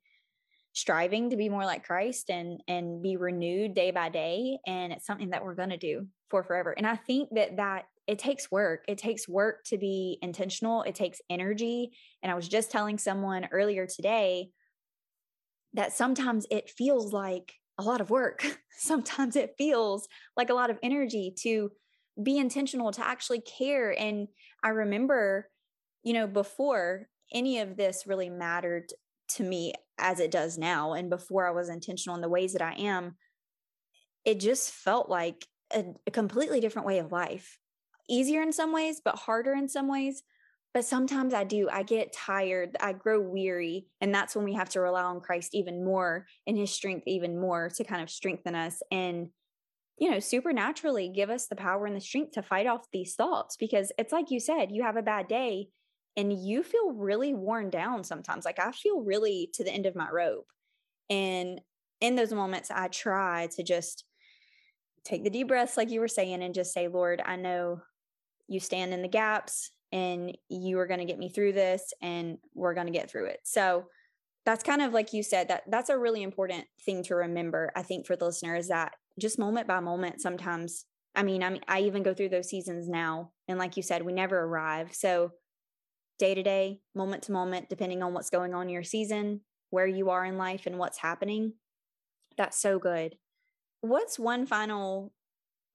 striving 0.72 1.30
to 1.30 1.36
be 1.36 1.48
more 1.48 1.64
like 1.64 1.84
Christ 1.84 2.30
and 2.30 2.60
and 2.66 3.00
be 3.00 3.16
renewed 3.16 3.74
day 3.74 3.92
by 3.92 4.08
day 4.08 4.58
and 4.66 4.92
it's 4.92 5.06
something 5.06 5.30
that 5.30 5.44
we're 5.44 5.54
going 5.54 5.70
to 5.70 5.76
do 5.76 6.08
for 6.30 6.42
forever. 6.42 6.72
And 6.72 6.86
I 6.86 6.96
think 6.96 7.28
that 7.36 7.56
that 7.58 7.84
it 8.06 8.18
takes 8.18 8.50
work. 8.50 8.84
It 8.86 8.98
takes 8.98 9.28
work 9.28 9.64
to 9.66 9.78
be 9.78 10.18
intentional. 10.20 10.82
It 10.82 10.94
takes 10.94 11.20
energy. 11.30 11.92
And 12.22 12.30
I 12.30 12.34
was 12.34 12.48
just 12.48 12.70
telling 12.70 12.98
someone 12.98 13.48
earlier 13.50 13.86
today 13.86 14.50
that 15.72 15.92
sometimes 15.92 16.46
it 16.50 16.70
feels 16.70 17.12
like 17.12 17.54
a 17.78 17.82
lot 17.82 18.00
of 18.00 18.10
work. 18.10 18.44
sometimes 18.78 19.36
it 19.36 19.54
feels 19.56 20.06
like 20.36 20.50
a 20.50 20.54
lot 20.54 20.70
of 20.70 20.78
energy 20.82 21.34
to 21.40 21.70
be 22.22 22.38
intentional, 22.38 22.92
to 22.92 23.06
actually 23.06 23.40
care. 23.40 23.98
And 23.98 24.28
I 24.62 24.68
remember, 24.68 25.48
you 26.02 26.12
know, 26.12 26.26
before 26.26 27.08
any 27.32 27.58
of 27.60 27.76
this 27.76 28.04
really 28.06 28.28
mattered 28.28 28.90
to 29.36 29.42
me 29.42 29.72
as 29.98 30.20
it 30.20 30.30
does 30.30 30.58
now, 30.58 30.92
and 30.92 31.08
before 31.08 31.48
I 31.48 31.52
was 31.52 31.68
intentional 31.68 32.14
in 32.14 32.20
the 32.20 32.28
ways 32.28 32.52
that 32.52 32.62
I 32.62 32.74
am, 32.74 33.16
it 34.24 34.38
just 34.38 34.70
felt 34.70 35.08
like 35.08 35.46
a, 35.72 35.84
a 36.06 36.10
completely 36.10 36.60
different 36.60 36.86
way 36.86 36.98
of 36.98 37.10
life 37.10 37.58
easier 38.08 38.42
in 38.42 38.52
some 38.52 38.72
ways, 38.72 39.00
but 39.04 39.16
harder 39.16 39.52
in 39.52 39.68
some 39.68 39.88
ways. 39.88 40.22
But 40.72 40.84
sometimes 40.84 41.34
I 41.34 41.44
do, 41.44 41.68
I 41.70 41.84
get 41.84 42.12
tired, 42.12 42.76
I 42.80 42.92
grow 42.92 43.20
weary. 43.20 43.86
And 44.00 44.12
that's 44.12 44.34
when 44.34 44.44
we 44.44 44.54
have 44.54 44.68
to 44.70 44.80
rely 44.80 45.02
on 45.02 45.20
Christ 45.20 45.54
even 45.54 45.84
more 45.84 46.26
and 46.46 46.56
his 46.56 46.72
strength 46.72 47.06
even 47.06 47.40
more 47.40 47.70
to 47.76 47.84
kind 47.84 48.02
of 48.02 48.10
strengthen 48.10 48.56
us 48.56 48.82
and, 48.90 49.28
you 49.98 50.10
know, 50.10 50.18
supernaturally 50.18 51.10
give 51.14 51.30
us 51.30 51.46
the 51.46 51.54
power 51.54 51.86
and 51.86 51.94
the 51.94 52.00
strength 52.00 52.32
to 52.32 52.42
fight 52.42 52.66
off 52.66 52.90
these 52.92 53.14
thoughts. 53.14 53.56
Because 53.56 53.92
it's 53.98 54.12
like 54.12 54.32
you 54.32 54.40
said, 54.40 54.72
you 54.72 54.82
have 54.82 54.96
a 54.96 55.02
bad 55.02 55.28
day 55.28 55.68
and 56.16 56.32
you 56.32 56.64
feel 56.64 56.90
really 56.90 57.34
worn 57.34 57.70
down 57.70 58.02
sometimes. 58.02 58.44
Like 58.44 58.58
I 58.58 58.72
feel 58.72 59.00
really 59.00 59.50
to 59.54 59.62
the 59.62 59.70
end 59.70 59.86
of 59.86 59.94
my 59.94 60.08
rope. 60.10 60.46
And 61.08 61.60
in 62.00 62.16
those 62.16 62.32
moments, 62.32 62.72
I 62.72 62.88
try 62.88 63.48
to 63.54 63.62
just 63.62 64.04
take 65.04 65.22
the 65.22 65.30
deep 65.30 65.48
breaths, 65.48 65.76
like 65.76 65.90
you 65.90 66.00
were 66.00 66.08
saying, 66.08 66.42
and 66.42 66.54
just 66.54 66.72
say, 66.72 66.88
Lord, 66.88 67.22
I 67.24 67.36
know 67.36 67.82
you 68.48 68.60
stand 68.60 68.92
in 68.92 69.02
the 69.02 69.08
gaps 69.08 69.70
and 69.92 70.36
you 70.48 70.78
are 70.78 70.86
going 70.86 71.00
to 71.00 71.06
get 71.06 71.18
me 71.18 71.28
through 71.28 71.52
this 71.52 71.92
and 72.02 72.38
we're 72.54 72.74
going 72.74 72.86
to 72.86 72.92
get 72.92 73.10
through 73.10 73.26
it. 73.26 73.40
So 73.44 73.86
that's 74.44 74.64
kind 74.64 74.82
of 74.82 74.92
like 74.92 75.12
you 75.12 75.22
said 75.22 75.48
that 75.48 75.62
that's 75.70 75.88
a 75.88 75.98
really 75.98 76.22
important 76.22 76.64
thing 76.84 77.02
to 77.04 77.14
remember 77.14 77.72
I 77.74 77.82
think 77.82 78.06
for 78.06 78.16
the 78.16 78.26
listeners 78.26 78.68
that 78.68 78.92
just 79.18 79.38
moment 79.38 79.66
by 79.66 79.80
moment 79.80 80.20
sometimes 80.20 80.84
I 81.14 81.22
mean 81.22 81.42
I 81.42 81.50
mean 81.50 81.62
I 81.68 81.80
even 81.80 82.02
go 82.02 82.12
through 82.12 82.28
those 82.30 82.50
seasons 82.50 82.88
now 82.88 83.30
and 83.48 83.58
like 83.58 83.76
you 83.76 83.82
said 83.82 84.02
we 84.02 84.12
never 84.12 84.38
arrive. 84.38 84.92
So 84.92 85.32
day 86.18 86.34
to 86.34 86.42
day, 86.42 86.80
moment 86.94 87.22
to 87.24 87.32
moment 87.32 87.68
depending 87.68 88.02
on 88.02 88.12
what's 88.12 88.30
going 88.30 88.54
on 88.54 88.64
in 88.64 88.74
your 88.74 88.82
season, 88.82 89.40
where 89.70 89.86
you 89.86 90.10
are 90.10 90.24
in 90.24 90.36
life 90.38 90.66
and 90.66 90.78
what's 90.78 90.98
happening. 90.98 91.54
That's 92.36 92.60
so 92.60 92.78
good. 92.78 93.16
What's 93.80 94.18
one 94.18 94.46
final 94.46 95.12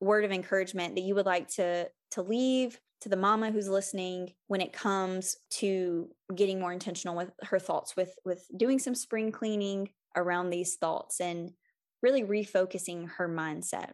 word 0.01 0.25
of 0.25 0.31
encouragement 0.31 0.95
that 0.95 1.01
you 1.01 1.15
would 1.15 1.25
like 1.25 1.47
to 1.55 1.89
to 2.11 2.21
leave 2.21 2.79
to 3.01 3.09
the 3.09 3.15
mama 3.15 3.51
who's 3.51 3.69
listening 3.69 4.33
when 4.47 4.61
it 4.61 4.73
comes 4.73 5.37
to 5.49 6.09
getting 6.35 6.59
more 6.59 6.73
intentional 6.73 7.15
with 7.15 7.31
her 7.43 7.59
thoughts 7.59 7.95
with 7.95 8.13
with 8.25 8.45
doing 8.55 8.79
some 8.79 8.95
spring 8.95 9.31
cleaning 9.31 9.89
around 10.15 10.49
these 10.49 10.75
thoughts 10.75 11.21
and 11.21 11.51
really 12.01 12.23
refocusing 12.23 13.09
her 13.11 13.29
mindset. 13.29 13.91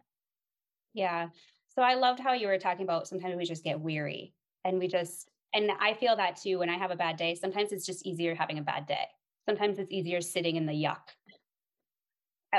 Yeah. 0.94 1.28
So 1.68 1.82
i 1.82 1.94
loved 1.94 2.20
how 2.20 2.32
you 2.32 2.46
were 2.46 2.58
talking 2.58 2.84
about 2.84 3.06
sometimes 3.06 3.36
we 3.36 3.44
just 3.44 3.64
get 3.64 3.80
weary 3.80 4.32
and 4.64 4.78
we 4.78 4.88
just 4.88 5.28
and 5.52 5.70
i 5.78 5.92
feel 5.92 6.16
that 6.16 6.36
too 6.36 6.58
when 6.58 6.70
i 6.70 6.78
have 6.78 6.90
a 6.90 6.96
bad 6.96 7.16
day 7.16 7.34
sometimes 7.34 7.70
it's 7.70 7.84
just 7.84 8.06
easier 8.06 8.34
having 8.34 8.58
a 8.58 8.62
bad 8.62 8.86
day. 8.86 9.06
Sometimes 9.48 9.78
it's 9.78 9.92
easier 9.92 10.20
sitting 10.20 10.56
in 10.56 10.66
the 10.66 10.72
yuck 10.72 11.14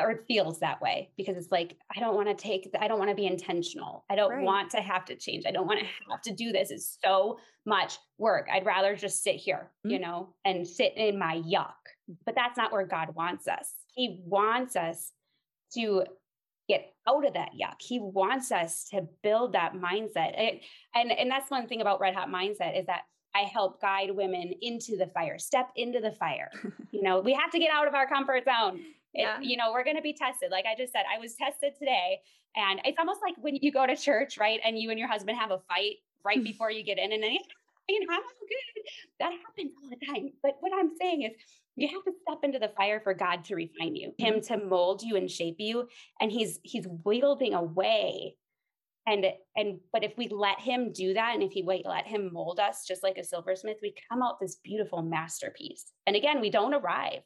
or 0.04 0.12
it 0.12 0.26
feels 0.28 0.60
that 0.60 0.82
way 0.82 1.10
because 1.18 1.38
it's 1.38 1.52
like 1.52 1.78
i 1.96 2.00
don't 2.00 2.16
want 2.16 2.28
to 2.28 2.34
take 2.34 2.70
i 2.80 2.88
don't 2.88 3.00
want 3.00 3.10
to 3.10 3.16
be 3.16 3.26
intentional. 3.26 4.06
I 4.10 4.16
don't 4.16 4.32
right. 4.32 4.44
want 4.44 4.72
to 4.72 4.82
have 4.82 5.06
to 5.06 5.16
change. 5.16 5.46
I 5.48 5.52
don't 5.52 5.68
want 5.68 5.80
to 5.80 5.86
have 6.10 6.22
to 6.24 6.34
do 6.34 6.52
this. 6.52 6.72
It's 6.72 6.98
so 7.04 7.40
much 7.66 7.98
work. 8.18 8.48
I'd 8.52 8.66
rather 8.66 8.96
just 8.96 9.24
sit 9.24 9.36
here 9.36 9.72
mm-hmm. 9.86 9.92
you 9.92 10.00
know 10.00 10.34
and 10.46 10.68
sit 10.68 10.94
in 10.96 11.18
my 11.18 11.42
yuck. 11.46 11.74
But 12.26 12.36
that's 12.36 12.58
not 12.58 12.72
where 12.72 12.86
god 12.86 13.16
wants 13.16 13.48
us. 13.48 13.72
He 13.94 14.22
wants 14.26 14.76
us 14.76 15.12
to 15.74 16.06
get 16.68 16.94
out 17.08 17.26
of 17.26 17.34
that 17.34 17.52
yuck. 17.60 17.82
He 17.82 18.00
wants 18.00 18.52
us 18.52 18.88
to 18.92 19.08
build 19.24 19.54
that 19.54 19.74
mindset. 19.74 20.60
And 20.96 21.12
and 21.12 21.30
that's 21.30 21.52
one 21.52 21.68
thing 21.68 21.82
about 21.82 22.00
red 22.00 22.16
hot 22.16 22.30
mindset 22.30 22.80
is 22.80 22.86
that 22.88 23.02
I 23.36 23.42
help 23.42 23.80
guide 23.82 24.12
women 24.12 24.54
into 24.62 24.98
the 24.98 25.08
fire, 25.08 25.38
step 25.38 25.70
into 25.76 26.00
the 26.00 26.12
fire. 26.12 26.50
you 26.92 27.04
know, 27.04 27.20
we 27.20 27.34
have 27.34 27.52
to 27.52 27.60
get 27.60 27.70
out 27.72 27.88
of 27.88 27.94
our 27.94 28.08
comfort 28.08 28.46
zone 28.46 28.82
yeah. 29.18 29.38
It, 29.40 29.46
you 29.46 29.58
know, 29.58 29.72
we're 29.72 29.84
going 29.84 29.96
to 29.96 30.02
be 30.02 30.14
tested. 30.14 30.52
Like 30.52 30.66
I 30.66 30.76
just 30.78 30.94
said, 30.94 31.04
I 31.14 31.20
was 31.20 31.36
tested 31.36 31.74
today. 31.78 32.20
And 32.56 32.80
it's 32.86 32.98
almost 32.98 33.22
like 33.22 33.36
when 33.40 33.56
you 33.56 33.72
go 33.72 33.86
to 33.86 33.96
church, 33.96 34.38
right? 34.38 34.60
And 34.64 34.80
you 34.80 34.90
and 34.90 35.00
your 35.00 35.08
husband 35.08 35.38
have 35.38 35.52
a 35.52 35.60
fight 35.68 35.96
right 36.24 36.44
before 36.52 36.72
you 36.72 36.84
get 36.84 36.98
in. 36.98 37.12
And 37.12 37.22
then, 37.22 37.38
you 37.90 38.00
know, 38.00 38.14
I'm 38.14 38.22
all 38.22 38.48
good. 38.48 38.84
That 39.20 39.32
happens 39.32 39.74
all 39.82 39.90
the 39.90 40.06
time. 40.06 40.32
But 40.42 40.58
what 40.60 40.72
I'm 40.78 40.92
saying 41.00 41.24
is, 41.24 41.32
you 41.76 41.88
have 41.90 42.04
to 42.06 42.12
step 42.24 42.40
into 42.42 42.58
the 42.58 42.70
fire 42.76 43.00
for 43.00 43.14
God 43.14 43.44
to 43.46 43.56
refine 43.56 43.96
you, 43.96 44.12
Him 44.18 44.36
mm-hmm. 44.36 44.54
to 44.56 44.66
mold 44.66 45.04
you 45.04 45.16
and 45.16 45.30
shape 45.30 45.58
you. 45.60 45.88
And 46.20 46.32
He's 46.32 46.60
He's 46.64 46.88
wielding 47.04 47.54
away 47.54 48.36
and 49.08 49.26
and 49.56 49.80
but 49.92 50.04
if 50.04 50.14
we 50.18 50.28
let 50.28 50.60
him 50.60 50.92
do 50.92 51.14
that 51.14 51.34
and 51.34 51.42
if 51.42 51.52
he 51.52 51.64
wait 51.64 51.86
let 51.86 52.06
him 52.06 52.30
mold 52.32 52.60
us 52.60 52.86
just 52.86 53.02
like 53.02 53.18
a 53.18 53.24
silversmith 53.24 53.78
we 53.82 53.96
come 54.12 54.22
out 54.22 54.40
this 54.40 54.58
beautiful 54.64 55.02
masterpiece 55.02 55.92
and 56.06 56.16
again 56.16 56.42
we 56.42 56.50
don't 56.50 56.74
arrive 56.74 57.22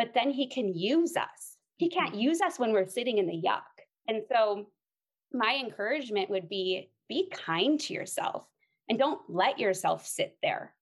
but 0.00 0.14
then 0.14 0.30
he 0.30 0.46
can 0.46 0.72
use 0.72 1.14
us. 1.14 1.58
He 1.76 1.90
can't 1.90 2.12
mm-hmm. 2.12 2.20
use 2.20 2.40
us 2.40 2.58
when 2.58 2.72
we're 2.72 2.88
sitting 2.88 3.18
in 3.18 3.26
the 3.26 3.42
yuck. 3.46 3.60
And 4.08 4.22
so 4.32 4.70
my 5.30 5.60
encouragement 5.62 6.30
would 6.30 6.48
be 6.48 6.88
be 7.06 7.30
kind 7.30 7.78
to 7.80 7.92
yourself 7.92 8.46
and 8.88 8.98
don't 8.98 9.20
let 9.28 9.58
yourself 9.58 10.06
sit 10.06 10.38
there. 10.42 10.74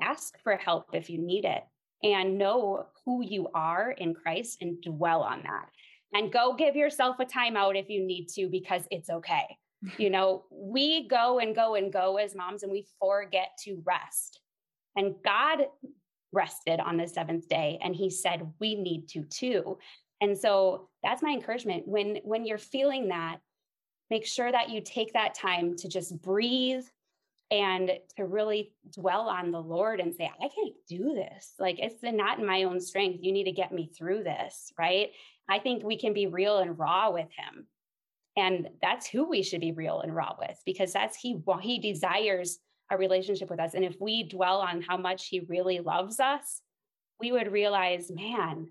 Ask 0.00 0.38
for 0.42 0.56
help 0.56 0.86
if 0.94 1.10
you 1.10 1.18
need 1.18 1.44
it 1.44 1.64
and 2.02 2.38
know 2.38 2.86
who 3.04 3.22
you 3.22 3.48
are 3.54 3.90
in 3.90 4.14
Christ 4.14 4.62
and 4.62 4.80
dwell 4.80 5.20
on 5.20 5.42
that. 5.42 5.68
And 6.14 6.32
go 6.32 6.54
give 6.54 6.76
yourself 6.76 7.16
a 7.20 7.26
timeout 7.26 7.78
if 7.78 7.90
you 7.90 8.06
need 8.06 8.28
to 8.36 8.48
because 8.48 8.84
it's 8.90 9.10
okay. 9.10 9.44
You 9.98 10.08
know, 10.08 10.44
we 10.50 11.08
go 11.08 11.40
and 11.40 11.54
go 11.54 11.74
and 11.74 11.92
go 11.92 12.16
as 12.16 12.34
moms 12.34 12.62
and 12.62 12.72
we 12.72 12.86
forget 12.98 13.48
to 13.64 13.82
rest. 13.84 14.40
And 14.96 15.14
God 15.22 15.66
rested 16.34 16.80
on 16.80 16.96
the 16.96 17.06
seventh 17.08 17.48
day 17.48 17.78
and 17.82 17.94
he 17.94 18.10
said 18.10 18.52
we 18.60 18.74
need 18.74 19.08
to 19.08 19.22
too. 19.24 19.78
And 20.20 20.36
so 20.36 20.88
that's 21.02 21.22
my 21.22 21.30
encouragement. 21.30 21.86
When 21.86 22.16
when 22.24 22.44
you're 22.44 22.58
feeling 22.58 23.08
that 23.08 23.38
make 24.10 24.26
sure 24.26 24.50
that 24.50 24.70
you 24.70 24.80
take 24.80 25.12
that 25.12 25.34
time 25.34 25.76
to 25.76 25.88
just 25.88 26.20
breathe 26.20 26.84
and 27.50 27.90
to 28.16 28.24
really 28.24 28.72
dwell 28.90 29.28
on 29.28 29.50
the 29.50 29.60
lord 29.60 30.00
and 30.00 30.14
say 30.14 30.30
i 30.40 30.48
can't 30.48 30.74
do 30.88 31.14
this. 31.14 31.54
Like 31.58 31.78
it's 31.78 32.02
not 32.02 32.38
in 32.38 32.46
my 32.46 32.64
own 32.64 32.80
strength. 32.80 33.20
You 33.22 33.32
need 33.32 33.44
to 33.44 33.52
get 33.52 33.72
me 33.72 33.90
through 33.96 34.24
this 34.24 34.72
right? 34.78 35.10
I 35.48 35.58
think 35.58 35.84
we 35.84 35.98
can 35.98 36.14
be 36.14 36.26
real 36.26 36.58
and 36.58 36.78
raw 36.78 37.10
with 37.10 37.28
him. 37.30 37.66
And 38.36 38.68
that's 38.82 39.06
who 39.06 39.28
we 39.28 39.42
should 39.42 39.60
be 39.60 39.72
real 39.72 40.00
and 40.00 40.14
raw 40.14 40.34
with 40.38 40.60
because 40.66 40.92
that's 40.92 41.16
he 41.16 41.38
he 41.62 41.78
desires 41.78 42.58
a 42.90 42.98
relationship 42.98 43.50
with 43.50 43.60
us. 43.60 43.74
And 43.74 43.84
if 43.84 43.96
we 44.00 44.24
dwell 44.24 44.60
on 44.60 44.82
how 44.82 44.96
much 44.96 45.28
he 45.28 45.40
really 45.40 45.80
loves 45.80 46.20
us, 46.20 46.60
we 47.20 47.32
would 47.32 47.50
realize, 47.52 48.10
man, 48.10 48.68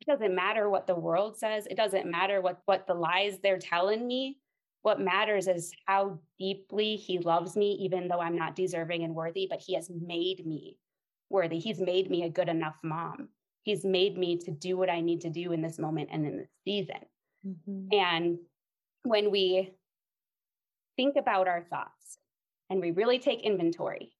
it 0.00 0.06
doesn't 0.06 0.34
matter 0.34 0.68
what 0.68 0.86
the 0.86 0.94
world 0.94 1.38
says. 1.38 1.66
It 1.70 1.76
doesn't 1.76 2.10
matter 2.10 2.40
what, 2.40 2.60
what 2.66 2.86
the 2.86 2.94
lies 2.94 3.38
they're 3.42 3.58
telling 3.58 4.06
me. 4.06 4.38
What 4.82 5.00
matters 5.00 5.48
is 5.48 5.72
how 5.86 6.20
deeply 6.38 6.96
he 6.96 7.18
loves 7.18 7.56
me, 7.56 7.72
even 7.80 8.06
though 8.06 8.20
I'm 8.20 8.36
not 8.36 8.54
deserving 8.54 9.02
and 9.02 9.14
worthy, 9.14 9.46
but 9.50 9.60
he 9.60 9.74
has 9.74 9.90
made 9.90 10.46
me 10.46 10.76
worthy. 11.28 11.58
He's 11.58 11.80
made 11.80 12.08
me 12.08 12.22
a 12.22 12.30
good 12.30 12.48
enough 12.48 12.76
mom. 12.84 13.28
He's 13.62 13.84
made 13.84 14.16
me 14.16 14.38
to 14.38 14.52
do 14.52 14.76
what 14.76 14.88
I 14.88 15.00
need 15.00 15.22
to 15.22 15.30
do 15.30 15.52
in 15.52 15.60
this 15.60 15.78
moment 15.78 16.10
and 16.12 16.24
in 16.24 16.36
this 16.36 16.50
season. 16.64 17.00
Mm-hmm. 17.44 17.88
And 17.92 18.38
when 19.02 19.32
we 19.32 19.72
think 20.96 21.16
about 21.16 21.48
our 21.48 21.64
thoughts, 21.68 22.18
and 22.70 22.80
we 22.80 22.90
really 22.90 23.18
take 23.18 23.42
inventory, 23.42 24.12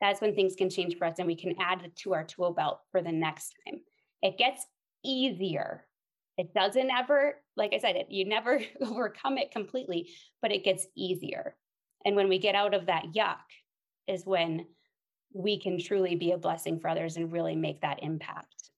that's 0.00 0.20
when 0.20 0.34
things 0.34 0.54
can 0.54 0.70
change 0.70 0.96
for 0.96 1.06
us 1.06 1.18
and 1.18 1.26
we 1.26 1.36
can 1.36 1.54
add 1.58 1.82
it 1.82 1.96
to 1.96 2.14
our 2.14 2.24
tool 2.24 2.52
belt 2.52 2.80
for 2.92 3.02
the 3.02 3.12
next 3.12 3.54
time. 3.66 3.80
It 4.22 4.38
gets 4.38 4.64
easier. 5.04 5.84
It 6.36 6.54
doesn't 6.54 6.90
ever, 6.90 7.34
like 7.56 7.74
I 7.74 7.78
said, 7.78 7.96
it, 7.96 8.06
you 8.10 8.24
never 8.24 8.60
overcome 8.80 9.38
it 9.38 9.50
completely, 9.50 10.10
but 10.40 10.52
it 10.52 10.64
gets 10.64 10.86
easier. 10.96 11.56
And 12.04 12.14
when 12.14 12.28
we 12.28 12.38
get 12.38 12.54
out 12.54 12.74
of 12.74 12.86
that 12.86 13.06
yuck, 13.14 13.38
is 14.08 14.24
when 14.24 14.66
we 15.34 15.60
can 15.60 15.78
truly 15.78 16.16
be 16.16 16.32
a 16.32 16.38
blessing 16.38 16.80
for 16.80 16.88
others 16.88 17.16
and 17.16 17.30
really 17.30 17.54
make 17.54 17.82
that 17.82 18.02
impact. 18.02 18.70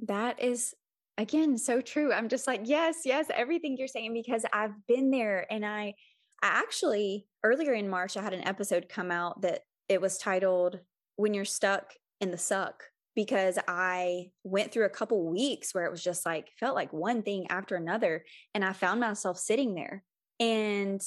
That 0.00 0.40
is 0.40 0.74
again 1.16 1.56
so 1.56 1.80
true. 1.80 2.12
I'm 2.12 2.28
just 2.28 2.46
like, 2.46 2.62
yes, 2.64 2.98
yes, 3.04 3.26
everything 3.32 3.76
you're 3.76 3.88
saying 3.88 4.12
because 4.12 4.44
I've 4.52 4.74
been 4.86 5.10
there 5.10 5.46
and 5.50 5.64
I 5.64 5.94
I 6.42 6.48
actually 6.48 7.26
earlier 7.44 7.74
in 7.74 7.88
March 7.88 8.16
I 8.16 8.22
had 8.22 8.32
an 8.32 8.46
episode 8.48 8.88
come 8.88 9.10
out 9.10 9.42
that 9.42 9.60
it 9.88 10.00
was 10.00 10.18
titled 10.18 10.80
When 11.16 11.34
You're 11.34 11.44
Stuck 11.44 11.92
in 12.20 12.30
the 12.30 12.38
Suck 12.38 12.82
because 13.14 13.58
I 13.68 14.30
went 14.42 14.72
through 14.72 14.86
a 14.86 14.90
couple 14.90 15.30
weeks 15.30 15.72
where 15.72 15.84
it 15.84 15.90
was 15.90 16.02
just 16.02 16.26
like 16.26 16.48
felt 16.58 16.74
like 16.74 16.92
one 16.92 17.22
thing 17.22 17.46
after 17.50 17.76
another 17.76 18.24
and 18.54 18.64
I 18.64 18.72
found 18.72 18.98
myself 18.98 19.38
sitting 19.38 19.74
there 19.74 20.02
and 20.40 21.00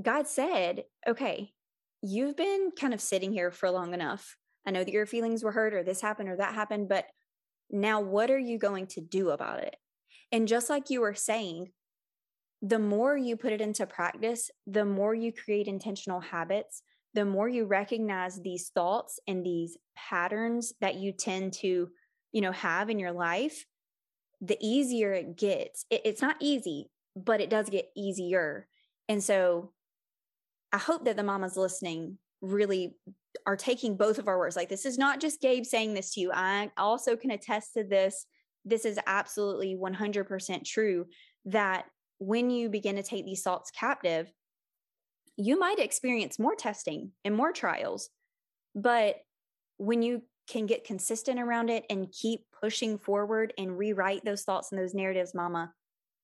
God 0.00 0.26
said, 0.26 0.84
"Okay, 1.06 1.52
you've 2.00 2.36
been 2.36 2.70
kind 2.78 2.94
of 2.94 3.00
sitting 3.00 3.32
here 3.32 3.50
for 3.50 3.70
long 3.70 3.92
enough. 3.92 4.36
I 4.66 4.70
know 4.70 4.84
that 4.84 4.92
your 4.92 5.04
feelings 5.04 5.44
were 5.44 5.52
hurt 5.52 5.74
or 5.74 5.82
this 5.82 6.00
happened 6.00 6.30
or 6.30 6.36
that 6.36 6.54
happened, 6.54 6.88
but 6.88 7.06
now 7.70 8.00
what 8.00 8.30
are 8.30 8.38
you 8.38 8.58
going 8.58 8.86
to 8.88 9.00
do 9.00 9.30
about 9.30 9.58
it?" 9.58 9.76
And 10.30 10.48
just 10.48 10.70
like 10.70 10.88
you 10.88 11.02
were 11.02 11.14
saying, 11.14 11.72
the 12.62 12.78
more 12.78 13.16
you 13.16 13.36
put 13.36 13.52
it 13.52 13.60
into 13.60 13.86
practice, 13.86 14.50
the 14.66 14.84
more 14.84 15.14
you 15.14 15.32
create 15.32 15.66
intentional 15.66 16.20
habits, 16.20 16.82
the 17.12 17.24
more 17.24 17.48
you 17.48 17.66
recognize 17.66 18.40
these 18.40 18.70
thoughts 18.70 19.18
and 19.26 19.44
these 19.44 19.76
patterns 19.96 20.72
that 20.80 20.94
you 20.94 21.12
tend 21.12 21.52
to, 21.52 21.88
you 22.30 22.40
know, 22.40 22.52
have 22.52 22.88
in 22.88 23.00
your 23.00 23.12
life, 23.12 23.66
the 24.40 24.56
easier 24.60 25.12
it 25.12 25.36
gets. 25.36 25.84
It, 25.90 26.02
it's 26.04 26.22
not 26.22 26.36
easy, 26.40 26.88
but 27.16 27.40
it 27.40 27.50
does 27.50 27.68
get 27.68 27.90
easier. 27.96 28.68
And 29.08 29.22
so 29.22 29.72
I 30.72 30.78
hope 30.78 31.04
that 31.04 31.16
the 31.16 31.22
mamas 31.24 31.56
listening 31.56 32.16
really 32.40 32.94
are 33.44 33.56
taking 33.56 33.96
both 33.96 34.18
of 34.18 34.28
our 34.28 34.38
words. 34.38 34.56
Like, 34.56 34.68
this 34.68 34.86
is 34.86 34.98
not 34.98 35.20
just 35.20 35.40
Gabe 35.40 35.64
saying 35.64 35.94
this 35.94 36.14
to 36.14 36.20
you. 36.20 36.30
I 36.32 36.70
also 36.76 37.16
can 37.16 37.32
attest 37.32 37.74
to 37.74 37.84
this. 37.84 38.26
This 38.64 38.84
is 38.84 38.98
absolutely 39.06 39.76
100% 39.76 40.64
true 40.64 41.06
that 41.46 41.86
when 42.22 42.50
you 42.50 42.68
begin 42.68 42.96
to 42.96 43.02
take 43.02 43.24
these 43.24 43.42
thoughts 43.42 43.70
captive, 43.72 44.32
you 45.36 45.58
might 45.58 45.80
experience 45.80 46.38
more 46.38 46.54
testing 46.54 47.10
and 47.24 47.34
more 47.34 47.52
trials. 47.52 48.10
But 48.76 49.16
when 49.78 50.02
you 50.02 50.22
can 50.48 50.66
get 50.66 50.84
consistent 50.84 51.40
around 51.40 51.68
it 51.68 51.84
and 51.90 52.12
keep 52.12 52.42
pushing 52.60 52.96
forward 52.96 53.52
and 53.58 53.76
rewrite 53.76 54.24
those 54.24 54.42
thoughts 54.42 54.70
and 54.70 54.80
those 54.80 54.94
narratives, 54.94 55.34
mama, 55.34 55.72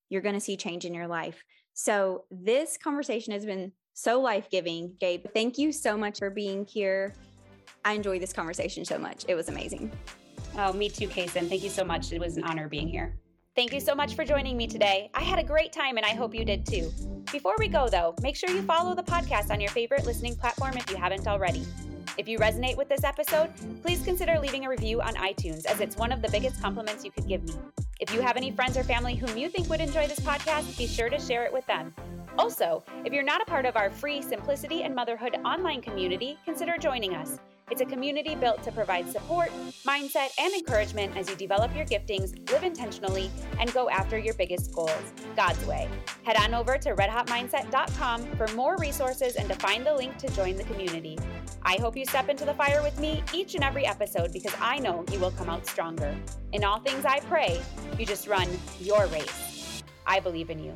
you're 0.09 0.23
going 0.23 0.37
to 0.37 0.41
see 0.41 0.57
change 0.57 0.85
in 0.85 0.95
your 0.95 1.09
life. 1.09 1.43
So, 1.75 2.25
this 2.31 2.77
conversation 2.77 3.33
has 3.33 3.45
been 3.45 3.73
so 3.95 4.21
life 4.21 4.49
giving. 4.51 4.97
Gabe, 5.01 5.27
thank 5.35 5.59
you 5.59 5.73
so 5.73 5.97
much 5.97 6.19
for 6.19 6.31
being 6.31 6.65
here. 6.65 7.13
I 7.85 7.93
enjoyed 7.93 8.23
this 8.23 8.33
conversation 8.33 8.85
so 8.85 8.99
much. 8.99 9.25
It 9.29 9.35
was 9.35 9.49
amazing. 9.49 9.91
Oh, 10.57 10.73
me 10.73 10.89
too, 10.89 11.09
Kason. 11.09 11.49
Thank 11.49 11.63
you 11.63 11.71
so 11.71 11.85
much. 11.85 12.13
It 12.13 12.21
was 12.21 12.37
an 12.37 12.45
honor 12.45 12.69
being 12.69 12.89
here. 12.89 13.19
Thank 13.55 13.73
you 13.73 13.81
so 13.81 13.95
much 13.95 14.15
for 14.15 14.25
joining 14.25 14.57
me 14.57 14.67
today. 14.67 15.11
I 15.15 15.23
had 15.23 15.39
a 15.39 15.43
great 15.43 15.73
time 15.73 15.97
and 15.97 16.07
I 16.07 16.11
hope 16.11 16.35
you 16.35 16.45
did 16.45 16.65
too. 16.65 16.93
Before 17.33 17.57
we 17.59 17.67
go, 17.69 17.89
though, 17.89 18.15
make 18.23 18.37
sure 18.37 18.51
you 18.51 18.63
follow 18.63 18.95
the 18.95 19.03
podcast 19.03 19.51
on 19.51 19.61
your 19.61 19.71
favorite 19.71 20.07
listening 20.07 20.37
platform 20.37 20.77
if 20.77 20.89
you 20.91 20.97
haven't 20.97 21.27
already. 21.27 21.67
If 22.17 22.29
you 22.29 22.39
resonate 22.39 22.77
with 22.77 22.89
this 22.89 23.05
episode, 23.05 23.51
please 23.83 24.03
consider 24.03 24.39
leaving 24.39 24.65
a 24.65 24.69
review 24.69 25.01
on 25.01 25.15
iTunes 25.15 25.67
as 25.67 25.81
it's 25.81 25.97
one 25.97 26.13
of 26.13 26.23
the 26.23 26.31
biggest 26.31 26.63
compliments 26.63 27.05
you 27.05 27.11
could 27.11 27.27
give 27.27 27.43
me. 27.45 27.55
If 28.01 28.15
you 28.15 28.21
have 28.21 28.37
any 28.37 28.51
friends 28.51 28.77
or 28.77 28.85
family 28.85 29.17
whom 29.17 29.37
you 29.37 29.49
think 29.49 29.69
would 29.69 29.81
enjoy 29.81 30.07
this 30.07 30.21
podcast, 30.21 30.79
be 30.79 30.87
sure 30.87 31.09
to 31.09 31.19
share 31.19 31.45
it 31.45 31.53
with 31.53 31.67
them. 31.67 31.95
Also, 32.39 32.85
if 33.05 33.13
you're 33.13 33.25
not 33.25 33.43
a 33.43 33.45
part 33.45 33.67
of 33.67 33.77
our 33.77 33.91
free 33.91 34.23
Simplicity 34.23 34.85
and 34.85 34.95
Motherhood 34.95 35.37
online 35.45 35.81
community, 35.81 36.39
consider 36.45 36.77
joining 36.79 37.15
us. 37.15 37.39
It's 37.71 37.83
a 37.83 37.85
community 37.85 38.35
built 38.35 38.63
to 38.63 38.73
provide 38.73 39.11
support, 39.11 39.51
mindset, 39.87 40.29
and 40.39 40.55
encouragement 40.55 41.17
as 41.17 41.29
you 41.29 41.37
develop 41.37 41.75
your 41.77 41.85
giftings, 41.85 42.51
live 42.51 42.63
intentionally, 42.63 43.31
and 43.61 43.73
go 43.75 43.91
after 43.91 44.19
your 44.19 44.35
biggest 44.35 44.73
goals 44.75 45.13
God's 45.37 45.65
way. 45.67 45.89
Head 46.25 46.37
on 46.37 46.55
over 46.55 46.79
to 46.79 46.95
redhotmindset.com 46.95 48.37
for 48.37 48.49
more 48.55 48.77
resources 48.79 49.37
and 49.37 49.49
to 49.49 49.55
find 49.57 49.85
the 49.85 49.95
link 49.95 50.17
to 50.19 50.29
join 50.35 50.57
the 50.57 50.65
community. 50.65 51.19
I 51.63 51.77
hope 51.77 51.97
you 51.97 52.07
step 52.07 52.31
into 52.31 52.47
the 52.47 52.55
fire 52.55 52.83
with 52.83 52.99
me 52.99 53.23
each 53.35 53.55
and 53.55 53.63
every 53.63 53.87
episode 53.87 54.33
because 54.33 54.55
I 54.61 54.79
know 54.79 55.05
you 55.13 55.19
will 55.19 55.33
come 55.33 55.51
out 55.51 55.67
stronger. 55.67 56.17
In 56.53 56.65
all 56.65 56.81
things, 56.81 57.05
I 57.05 57.21
pray 57.21 57.61
you 57.99 58.07
just 58.07 58.27
run 58.27 58.49
your 58.81 59.07
race. 59.09 59.83
I 60.07 60.21
believe 60.21 60.49
in 60.49 60.59
you. 60.59 60.75